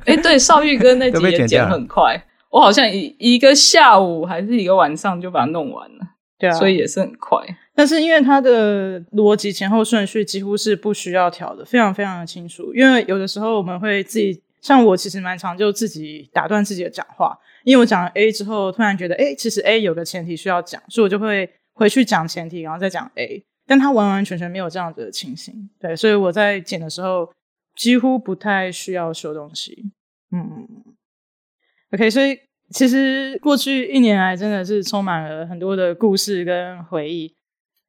[0.06, 5.98] 哎，对，邵玉哥那集也剪很快， 我好像一一个下午还是一个晚上就把它弄完了。
[6.36, 7.38] 对啊，所以也是很快。
[7.76, 12.74] 但是因为他的逻辑前后顺序几乎是不需要调的，非常非常的清楚。
[12.74, 23.44] 因为有的时候我们会自己，像我其实蛮常就自己打断自己的讲话，因为我讲了 A 之后，突然觉得哎，其实 A 有个前提需要讲，所以我就会回去讲前提，然后再讲 A。
[23.66, 27.30] 但他完完全全没有这样子的情形，对，所以我在剪的时候
[27.76, 29.92] 几乎不太需要修东西。
[30.32, 30.66] 嗯
[31.92, 32.38] ，OK，所以
[32.70, 37.34] 其实过去一年来真的是充满了很多的故事跟回忆。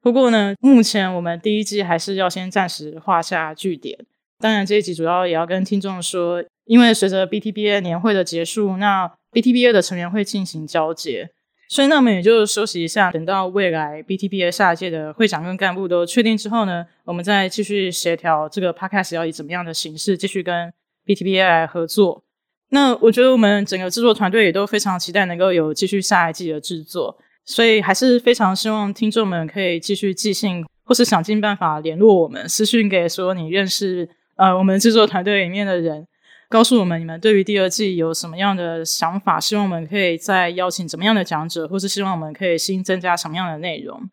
[0.01, 4.05] 不过呢，目前我们第一季还是要先暂时画下句点。
[4.39, 11.32] 当然，这一集主要也要跟听众说，因为随着 BTBA 年会的结束，那 BTBA 的成员会进行交接。
[11.67, 20.72] 所以，那我们也就休息一下，等到未来 BTBA 下一届的会长跟干部都确定之后呢，我们再继续协调这个 podcast 要以怎么样的形式继续跟
[21.07, 22.24] BTBA 来合作。
[22.70, 34.07] 那我觉得我们整个制作团队也都非常期待能够有继续下一季的制作，所以还是非常希望听众们可以继续寄信，或是想尽办法联络我们，私讯给所有你认识
[34.38, 36.07] 呃我们制作团队里面的人，
[36.50, 44.10] 告诉我们你们对于第二季有什么样的想法，希望我们可以再邀请怎么样的讲者，或是希望我们可以新增加什么样的内容。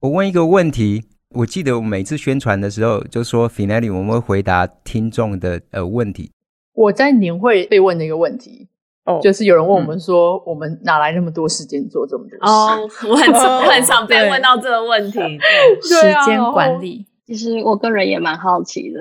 [0.00, 6.32] 我问一个问题，我记得我每次宣传的时候就说 Finale 我们会回答听众的呃问题。
[6.72, 8.66] 我在年会被问的一个问题，
[9.04, 12.38] 哦，就是有人问我们说，我们哪来那么多时间做这么多事？
[12.40, 15.18] 哦，我很常我很常被问到这个问题。
[15.18, 15.38] 对，
[15.82, 19.00] 时间管理，其实我个人也蛮好奇的，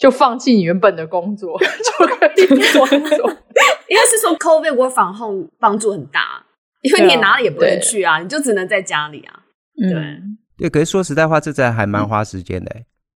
[0.00, 3.30] 就放弃你原本的工作 就可以工作，
[3.88, 6.42] 应该是说 COVID work from home 帮助很大，
[6.80, 9.42] 因为你也哪里也不能去啊，你就只能在家里啊。
[9.76, 10.22] 对
[10.56, 12.74] 对，可是说实在话，这在还蛮花时间的。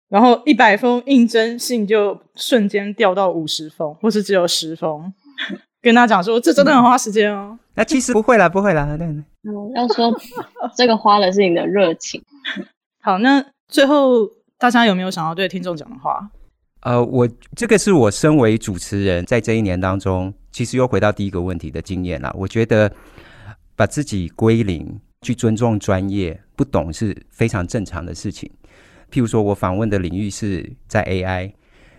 [0.09, 5.13] 然后一百封应征信就瞬间掉到五十封，或是只有十封，
[5.81, 7.57] 跟他讲说这真的很花时间哦。
[7.75, 8.97] 那其实不会啦，不会啦。
[8.97, 9.23] 对，嗯，
[9.75, 10.11] 要说
[10.75, 12.21] 这个花的是你的热情。
[13.01, 14.27] 好，那最后
[14.57, 16.29] 大家有没有想要对听众讲的话？
[16.81, 22.33] 呃，我这个是我身为主持人在这一年当中，其实又回到第一个问题的经验啦。
[22.35, 22.91] 我觉得
[23.75, 28.51] 把自己归零，去尊重专业，不懂是非常正常的事情。
[29.11, 31.51] 譬如说，我访问的领域是在 AI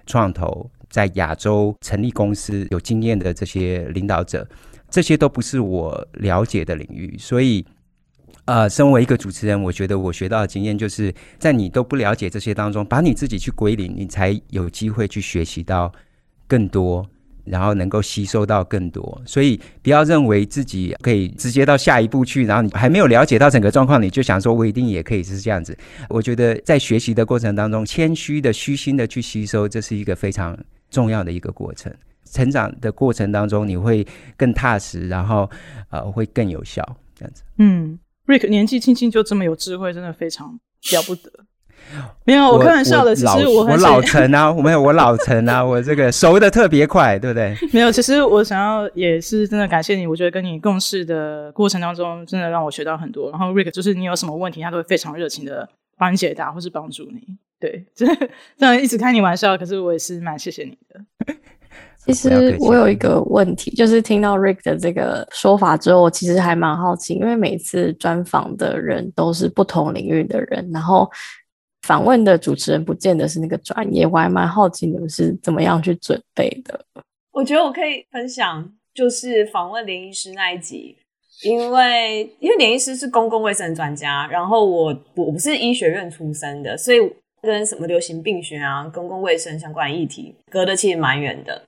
[0.07, 4.49] 创投，在亚洲成立公司有经验的这些领导者，
[4.91, 7.17] 这些都不是我了解的领域。
[7.19, 7.65] 所以，
[8.45, 15.93] 呃，身为一个主持人，我觉得我学到的经验就是在你都不了解这些当中，把你自己去归零，你才有机会去学习到
[16.47, 17.07] 更多。
[17.45, 25.77] 然后能够吸收到更多，所以不要认为自己可以直接到下一步去，然后你还没有了解到整个状况，你就想说我一定也可以是这样子。
[26.09, 30.57] 我觉得在学习的过程当中，谦虚的、虚心的去吸收，这是一个非常
[30.89, 31.93] 重要的一个过程。
[32.31, 35.51] 成长的过程当中，你会更踏实，然后
[35.91, 36.81] 呃会更有效，
[37.13, 37.43] 这样子。
[37.59, 37.99] 嗯
[38.33, 40.59] ，Rick 年纪轻轻就这么有智慧，真的非常
[40.93, 41.31] 了不得。
[42.25, 43.15] 没有，我开玩笑的。
[43.15, 47.55] 其实我很我老成啊， 我没有我老成啊， 我这个熟的特别快，对不对？
[47.73, 50.07] 没有，其实我想要也是真的感谢你。
[50.07, 53.31] 我觉得跟你共事的过程当中，真的让我学到很多。
[53.31, 55.69] 然后 Rick 就是你有什么问题，他都会非常热情的
[55.99, 57.21] 帮你解答或是帮助你。
[57.61, 61.01] 对，真的这样一直开你玩笑，可是我也是蛮谢谢你的。
[62.05, 71.11] 其实我有一个问题，就是听到 Rick 的这个说法之后，我其实还蛮好奇，因为每次专访的人都是不同领域的人，然后。
[71.89, 76.81] 访问的主持人不见得是那个专业，我还蛮好奇你们是怎么样去准备的。
[77.33, 80.97] 我觉得我可以分享，就是访问连医师那一集，
[81.43, 86.99] 因为因为连医师是公共卫生专家，然后我我不是医学院出身的，所以
[87.43, 91.63] 跟什么流行病学啊、公共卫生相关议题隔得其实蛮远的。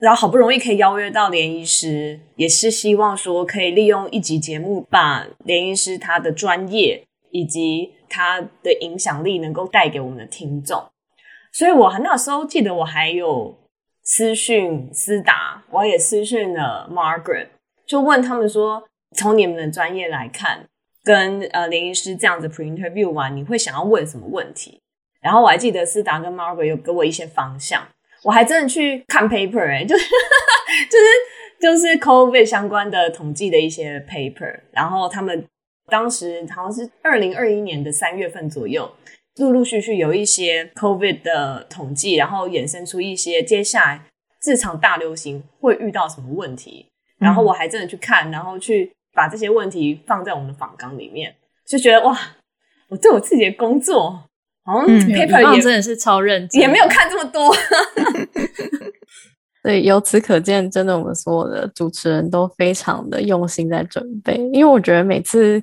[0.00, 10.82] 然后好不容易可以邀约到连医师，也是希望说可以利用一集节目，把连医师他的专业以及他的影响力能够带给我们的听众，
[11.52, 13.54] 所以我很那时候记得我还有
[14.02, 17.48] 私讯思达，我也私讯了 Margaret，
[17.86, 18.82] 就问他们说，
[19.14, 20.66] 从你们的专业来看，
[21.04, 24.80] 跟呃连医师这样子 pre interview 完，你会想要问什么问题？
[25.20, 27.86] 然后我还记得思达跟 Margaret 有给我一些方向，
[28.22, 30.04] 我还真的去看 paper，哎、欸，就是
[30.90, 31.06] 就是
[31.60, 35.46] 就是 COVID 相关的统计的一些 paper，然后他们。
[35.90, 38.88] 当时好像是二零二一年的三月份左右，
[39.38, 44.04] 陆陆续续有一些 COVID 的统计，然后衍生出一些接下来
[44.40, 46.86] 这场大流行会遇到什么问题。
[47.18, 51.34] 然后我还真的去看，然后去把这些问题放在我们的访纲里面，
[51.66, 52.16] 就觉得哇，
[52.88, 54.29] 我对我自己的工作
[54.70, 57.54] 好像 paper 也、嗯、真的是超认真，也没有看这么多。
[59.62, 65.62] 对，由此可见，真的我们所有的主持人都非常的用心在准备，因为我觉得每次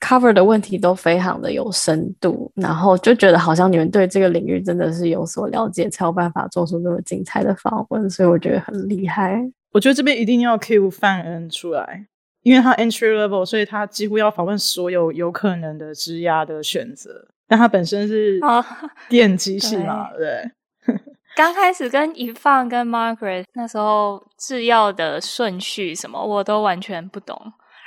[0.00, 9.40] cover 的问题都非常的有深度，然后就觉得好像你们对这个领域真的是有所了解，才有办法做出这么精彩的访问，所以我觉得很厉害。
[9.70, 12.06] 我觉得这边一定要 cue 范恩出来，
[12.42, 18.38] 因为他 entry level，所以他几乎要访问所有有可能的职涯的选择，但它本身是
[19.08, 20.50] 电机系嘛，对。
[20.86, 20.94] 对
[21.36, 27.40] 刚开始跟 Yvonne 跟 Margaret 那时候制药的顺序什么我都完全不懂。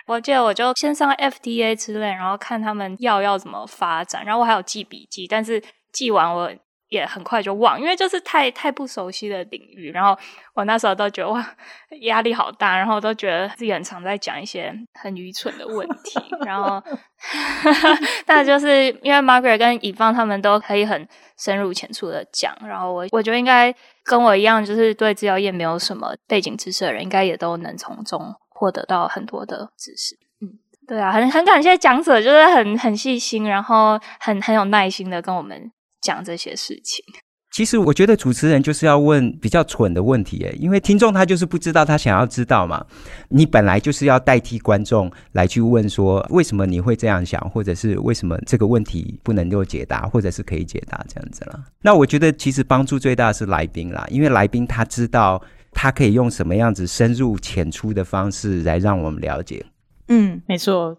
[0.08, 6.50] 我记得我就先上 FDA 之类，然后看他们药要怎么发展，然后我还有记笔记，但是记完我
[6.92, 9.92] 也很快就忘，因为就是太太不熟悉的领域。
[9.94, 10.16] 然后
[10.54, 11.56] 我那时候都觉得哇，
[12.02, 16.20] 压力好大，然后都觉得自己很常在讲一些很愚蠢的问题。
[16.46, 16.84] 然后
[18.28, 23.74] 但就是因为 Margaret 跟 Yvonne 他们都可以很深入浅出的讲，然后我我觉得应该
[24.04, 30.18] 跟我一样，就是对制药业没有什么背景知识的人，应该也都能从中获得到很多的知识。
[30.42, 35.72] 嗯，对啊，很很感谢讲者，就是很很细心，然后很很有耐心的跟我们。
[36.02, 37.04] 讲这些事情，
[37.52, 42.86] 其实我觉得主持人就是要问比较蠢的问题，诶，因为听众他就是不知道，他想要知道嘛。
[43.28, 51.62] 你本来就是要代替观众来去问说，为什么你会这样想，或者是为什么这个问题不能够解答，或者是可以解答这样子啦。
[51.82, 55.44] 那我觉得其实帮助最大的是来宾啦，因为来宾他知道
[55.74, 59.66] 他可以用什么样子深入浅出的方式来让我们了解。
[60.08, 60.98] 嗯，没错。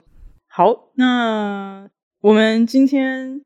[0.48, 1.88] 好，那
[2.20, 3.40] 我们今天。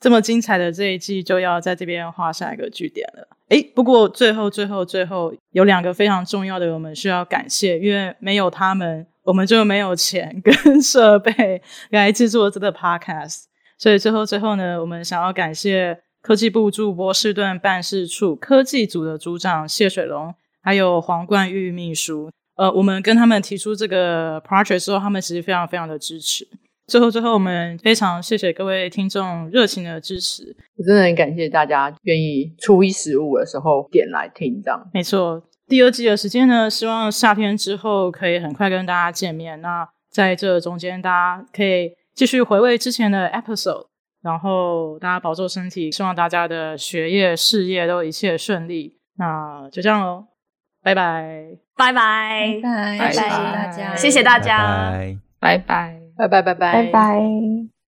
[0.00, 3.28] 这么精彩的这一季就要在这边画下一个句点了。
[3.50, 13.44] 诶，不过最后、最后、最后有两个非常重要的，我们需要感谢，因为没有他们，我们就没有钱跟设备来制作这个 podcast。
[13.76, 22.30] 所以最后、最后呢，我们想要感谢科技部驻波士顿办事处科技组的组长谢水龙，还有黄冠玉秘书。
[22.56, 26.46] 呃，我们跟他们提出这个 project 之后，他们其实非常非常的支持。
[26.90, 30.56] 最后，最后，我们非常谢谢各位听众热情的支持。
[30.76, 34.90] 我真的很感谢大家愿意初一十五的时候点来听，这样。
[34.92, 39.60] 没错，第二季的时间呢，希望夏天之后可以很快跟大家见面。
[39.60, 43.86] 那在这中间，大家可以继续回味之前的 episode，
[44.20, 48.98] 然后大家保重身体，希望大家的学业、事业都一切顺利。
[49.16, 50.24] 那就这样喽，
[50.82, 51.44] 拜拜，
[51.76, 54.92] 拜拜，拜拜，谢谢大家，谢谢大家，
[55.38, 55.99] 拜拜。
[56.20, 57.79] 拜拜拜拜拜拜。